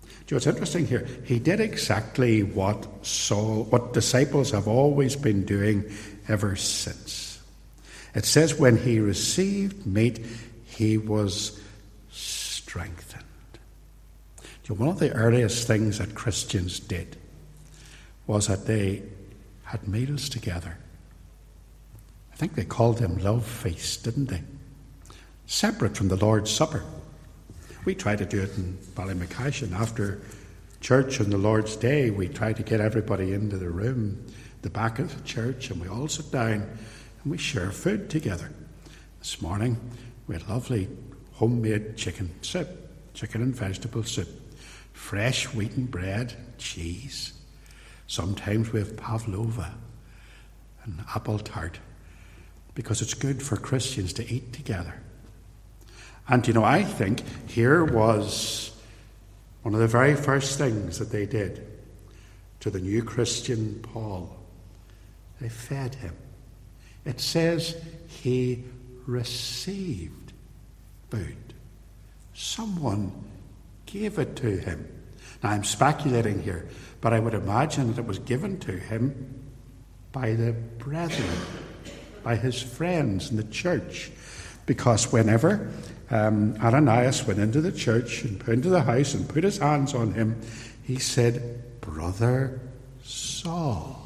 Do 0.00 0.08
You 0.08 0.10
know, 0.30 0.36
it's 0.38 0.46
interesting 0.46 0.86
here. 0.86 1.06
He 1.24 1.38
did 1.38 1.60
exactly 1.60 2.42
what 2.42 3.04
Saul, 3.04 3.64
what 3.64 3.92
disciples 3.92 4.52
have 4.52 4.68
always 4.68 5.16
been 5.16 5.44
doing 5.44 5.84
ever 6.28 6.56
since. 6.56 7.23
It 8.14 8.24
says, 8.24 8.54
when 8.54 8.76
he 8.76 9.00
received 9.00 9.86
meat, 9.86 10.24
he 10.64 10.96
was 10.98 11.60
strengthened. 12.10 13.24
One 14.68 14.88
of 14.88 14.98
the 14.98 15.12
earliest 15.12 15.66
things 15.66 15.98
that 15.98 16.14
Christians 16.14 16.80
did 16.80 17.16
was 18.26 18.46
that 18.46 18.66
they 18.66 19.02
had 19.64 19.86
meals 19.86 20.28
together. 20.28 20.78
I 22.32 22.36
think 22.36 22.54
they 22.54 22.64
called 22.64 22.98
them 22.98 23.18
love 23.18 23.44
feasts, 23.46 23.96
didn't 23.98 24.26
they? 24.26 24.42
Separate 25.46 25.96
from 25.96 26.08
the 26.08 26.16
Lord's 26.16 26.50
Supper. 26.50 26.82
We 27.84 27.94
try 27.94 28.16
to 28.16 28.24
do 28.24 28.40
it 28.40 28.56
in 28.56 28.78
Ballymacashin 28.94 29.72
after 29.72 30.22
church 30.80 31.20
on 31.20 31.30
the 31.30 31.36
Lord's 31.36 31.76
Day. 31.76 32.10
We 32.10 32.28
try 32.28 32.52
to 32.54 32.62
get 32.62 32.80
everybody 32.80 33.34
into 33.34 33.58
the 33.58 33.70
room, 33.70 34.24
the 34.62 34.70
back 34.70 34.98
of 34.98 35.14
the 35.14 35.22
church, 35.28 35.70
and 35.70 35.80
we 35.80 35.88
all 35.88 36.08
sit 36.08 36.32
down 36.32 36.66
and 37.24 37.30
we 37.30 37.38
share 37.38 37.70
food 37.70 38.10
together. 38.10 38.50
This 39.18 39.40
morning 39.40 39.80
we 40.26 40.34
had 40.34 40.48
lovely 40.48 40.88
homemade 41.32 41.96
chicken 41.96 42.30
soup, 42.42 42.68
chicken 43.14 43.42
and 43.42 43.56
vegetable 43.56 44.04
soup, 44.04 44.28
fresh 44.92 45.46
wheaten 45.46 45.86
bread, 45.86 46.34
cheese. 46.58 47.32
Sometimes 48.06 48.72
we 48.72 48.80
have 48.80 48.96
pavlova 48.96 49.74
and 50.84 51.02
apple 51.14 51.38
tart 51.38 51.80
because 52.74 53.00
it's 53.00 53.14
good 53.14 53.42
for 53.42 53.56
Christians 53.56 54.12
to 54.14 54.32
eat 54.32 54.52
together. 54.52 54.94
And 56.28 56.46
you 56.46 56.52
know, 56.52 56.64
I 56.64 56.84
think 56.84 57.22
here 57.48 57.84
was 57.84 58.70
one 59.62 59.74
of 59.74 59.80
the 59.80 59.86
very 59.86 60.14
first 60.14 60.58
things 60.58 60.98
that 60.98 61.10
they 61.10 61.24
did 61.24 61.66
to 62.60 62.70
the 62.70 62.80
new 62.80 63.02
Christian 63.02 63.80
Paul. 63.82 64.36
They 65.40 65.48
fed 65.48 65.94
him. 65.94 66.14
It 67.04 67.20
says 67.20 67.76
he 68.06 68.64
received 69.06 70.32
food. 71.10 71.54
Someone 72.34 73.12
gave 73.86 74.18
it 74.18 74.36
to 74.36 74.56
him. 74.56 74.88
Now, 75.42 75.50
I'm 75.50 75.64
speculating 75.64 76.42
here, 76.42 76.66
but 77.00 77.12
I 77.12 77.20
would 77.20 77.34
imagine 77.34 77.88
that 77.88 77.98
it 77.98 78.06
was 78.06 78.18
given 78.18 78.58
to 78.60 78.72
him 78.72 79.42
by 80.12 80.32
the 80.34 80.52
brethren, 80.52 81.28
by 82.22 82.36
his 82.36 82.60
friends 82.60 83.30
in 83.30 83.36
the 83.36 83.44
church. 83.44 84.10
Because 84.66 85.12
whenever 85.12 85.70
um, 86.10 86.56
Ananias 86.62 87.26
went 87.26 87.38
into 87.38 87.60
the 87.60 87.72
church 87.72 88.24
and 88.24 88.40
into 88.48 88.70
the 88.70 88.82
house 88.82 89.14
and 89.14 89.28
put 89.28 89.44
his 89.44 89.58
hands 89.58 89.94
on 89.94 90.14
him, 90.14 90.40
he 90.82 90.98
said, 90.98 91.80
Brother 91.80 92.60
Saul. 93.02 94.03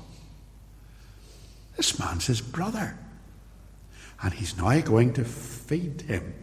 This 1.78 1.96
man's 1.96 2.26
his 2.26 2.40
brother. 2.40 2.98
And 4.20 4.34
he's 4.34 4.58
now 4.58 4.80
going 4.80 5.12
to 5.14 5.24
feed 5.24 6.02
him. 6.02 6.34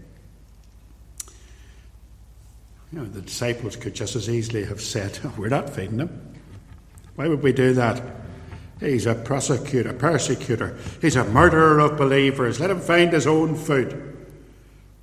You 2.92 3.00
know, 3.00 3.06
the 3.06 3.22
disciples 3.22 3.76
could 3.76 3.94
just 3.94 4.16
as 4.16 4.30
easily 4.30 4.64
have 4.64 4.80
said, 4.80 5.20
We're 5.38 5.50
not 5.50 5.70
feeding 5.70 6.00
him. 6.00 6.34
Why 7.16 7.28
would 7.28 7.44
we 7.44 7.52
do 7.52 7.74
that? 7.74 8.02
He's 8.80 9.06
a 9.06 9.14
prosecutor, 9.14 9.92
persecutor. 9.92 10.78
He's 11.02 11.18
a 11.18 11.26
murderer 11.26 11.80
of 11.80 11.98
believers. 11.98 12.62
Let 12.62 12.70
him 12.70 12.80
find 12.80 13.12
his 13.12 13.28
own 13.28 13.56
food. 13.56 14.26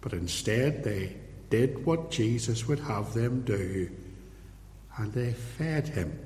But 0.01 0.15
instead, 0.15 0.83
they 0.83 1.15
did 1.51 1.85
what 1.85 2.11
Jesus 2.11 2.67
would 2.67 2.81
have 2.81 3.13
them 3.13 3.43
do, 3.43 3.91
and 4.97 5.13
they 5.13 5.33
fed 5.33 5.89
him. 5.89 6.19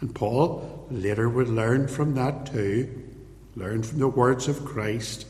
And 0.00 0.14
Paul 0.14 0.86
later 0.90 1.30
would 1.30 1.48
learn 1.48 1.88
from 1.88 2.14
that 2.16 2.52
too, 2.52 3.11
learn 3.56 3.82
from 3.82 3.98
the 3.98 4.08
words 4.08 4.48
of 4.48 4.64
Christ. 4.64 5.26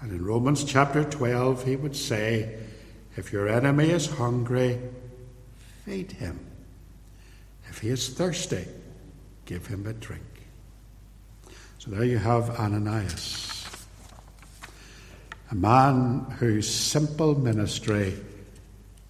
And 0.00 0.10
in 0.10 0.24
Romans 0.24 0.64
chapter 0.64 1.04
12, 1.04 1.64
he 1.64 1.76
would 1.76 1.96
say, 1.96 2.58
If 3.16 3.32
your 3.32 3.48
enemy 3.48 3.90
is 3.90 4.06
hungry, 4.06 4.80
feed 5.84 6.12
him. 6.12 6.40
If 7.68 7.78
he 7.78 7.88
is 7.88 8.08
thirsty, 8.08 8.66
give 9.46 9.66
him 9.66 9.86
a 9.86 9.92
drink. 9.92 10.22
So 11.78 11.90
there 11.90 12.04
you 12.04 12.18
have 12.18 12.50
Ananias, 12.60 13.66
a 15.50 15.54
man 15.54 16.26
whose 16.38 16.72
simple 16.72 17.36
ministry 17.36 18.14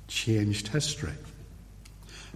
changed 0.09 0.68
history, 0.68 1.12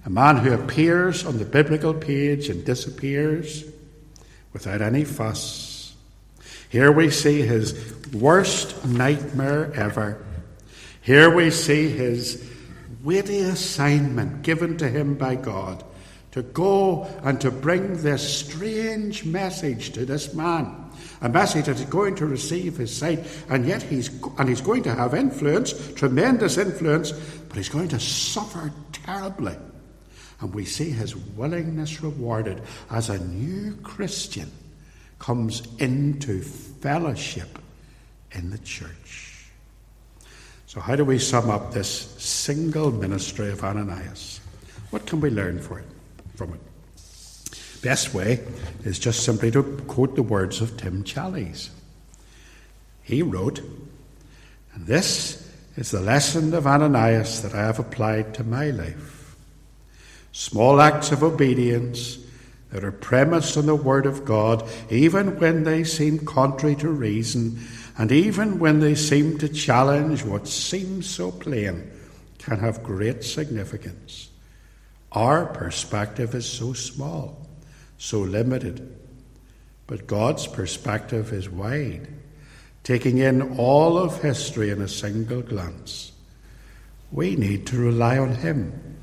a 0.04 0.10
man 0.10 0.36
who 0.36 0.52
appears 0.52 1.24
on 1.24 1.38
the 1.38 1.44
biblical 1.44 1.94
page 1.94 2.48
and 2.48 2.64
disappears 2.64 3.64
without 4.52 4.82
any 4.82 5.04
fuss. 5.04 5.65
Here 6.68 6.90
we 6.92 7.10
see 7.10 7.42
his 7.42 7.94
worst 8.12 8.84
nightmare 8.84 9.72
ever. 9.74 10.24
Here 11.00 11.34
we 11.34 11.50
see 11.50 11.88
his 11.88 12.44
weighty 13.02 13.40
assignment 13.40 14.42
given 14.42 14.76
to 14.78 14.88
him 14.88 15.14
by 15.14 15.36
God 15.36 15.84
to 16.32 16.42
go 16.42 17.04
and 17.22 17.40
to 17.40 17.50
bring 17.50 18.02
this 18.02 18.38
strange 18.40 19.24
message 19.24 19.92
to 19.92 20.04
this 20.04 20.34
man. 20.34 20.90
A 21.22 21.28
message 21.28 21.64
that 21.64 21.76
is 21.76 21.84
going 21.86 22.14
to 22.16 22.26
receive 22.26 22.76
his 22.76 22.94
sight, 22.94 23.20
and 23.48 23.64
yet 23.64 23.82
he's 23.82 24.10
and 24.38 24.48
he's 24.48 24.60
going 24.60 24.82
to 24.82 24.94
have 24.94 25.14
influence, 25.14 25.94
tremendous 25.94 26.58
influence, 26.58 27.12
but 27.12 27.56
he's 27.56 27.70
going 27.70 27.88
to 27.88 28.00
suffer 28.00 28.70
terribly. 28.92 29.56
And 30.40 30.52
we 30.54 30.66
see 30.66 30.90
his 30.90 31.16
willingness 31.16 32.02
rewarded 32.02 32.60
as 32.90 33.08
a 33.08 33.18
new 33.18 33.76
Christian 33.76 34.50
comes 35.18 35.66
into 35.78 36.42
fellowship 36.42 37.58
in 38.32 38.50
the 38.50 38.58
church. 38.58 39.46
So, 40.66 40.80
how 40.80 40.96
do 40.96 41.04
we 41.04 41.18
sum 41.18 41.48
up 41.48 41.72
this 41.72 41.88
single 42.22 42.90
ministry 42.90 43.50
of 43.50 43.64
Ananias? 43.64 44.40
What 44.90 45.06
can 45.06 45.20
we 45.20 45.30
learn 45.30 45.58
it? 45.58 45.84
from 46.36 46.52
it. 46.52 46.60
Best 47.82 48.12
way 48.12 48.44
is 48.84 48.98
just 48.98 49.24
simply 49.24 49.50
to 49.52 49.62
quote 49.86 50.16
the 50.16 50.22
words 50.22 50.60
of 50.60 50.76
Tim 50.76 51.04
Challies. 51.04 51.70
He 53.02 53.22
wrote, 53.22 53.60
and 54.74 54.86
this 54.86 55.50
is 55.76 55.90
the 55.90 56.00
lesson 56.00 56.52
of 56.52 56.66
Ananias 56.66 57.42
that 57.42 57.54
I 57.54 57.62
have 57.62 57.78
applied 57.78 58.34
to 58.34 58.44
my 58.44 58.70
life. 58.70 59.36
Small 60.32 60.80
acts 60.80 61.12
of 61.12 61.22
obedience 61.22 62.18
that 62.70 62.84
are 62.84 62.92
premised 62.92 63.56
on 63.56 63.66
the 63.66 63.74
Word 63.74 64.06
of 64.06 64.24
God, 64.24 64.68
even 64.90 65.38
when 65.38 65.64
they 65.64 65.84
seem 65.84 66.24
contrary 66.24 66.74
to 66.76 66.88
reason, 66.88 67.60
and 67.96 68.12
even 68.12 68.58
when 68.58 68.80
they 68.80 68.94
seem 68.94 69.38
to 69.38 69.48
challenge 69.48 70.24
what 70.24 70.48
seems 70.48 71.08
so 71.08 71.30
plain, 71.30 71.90
can 72.38 72.58
have 72.58 72.82
great 72.82 73.24
significance. 73.24 74.30
Our 75.12 75.46
perspective 75.46 76.34
is 76.34 76.46
so 76.48 76.72
small, 76.74 77.46
so 77.98 78.20
limited. 78.20 78.96
But 79.86 80.06
God's 80.06 80.46
perspective 80.46 81.32
is 81.32 81.48
wide, 81.48 82.08
taking 82.82 83.18
in 83.18 83.56
all 83.56 83.96
of 83.96 84.22
history 84.22 84.70
in 84.70 84.82
a 84.82 84.88
single 84.88 85.42
glance. 85.42 86.12
We 87.12 87.36
need 87.36 87.66
to 87.68 87.78
rely 87.78 88.18
on 88.18 88.34
Him, 88.34 88.98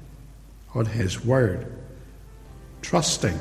on 0.75 0.85
His 0.85 1.23
Word, 1.23 1.82
trusting 2.83 3.39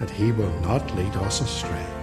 that 0.00 0.10
He 0.10 0.32
will 0.32 0.60
not 0.60 0.94
lead 0.96 1.14
us 1.16 1.40
astray. 1.40 1.93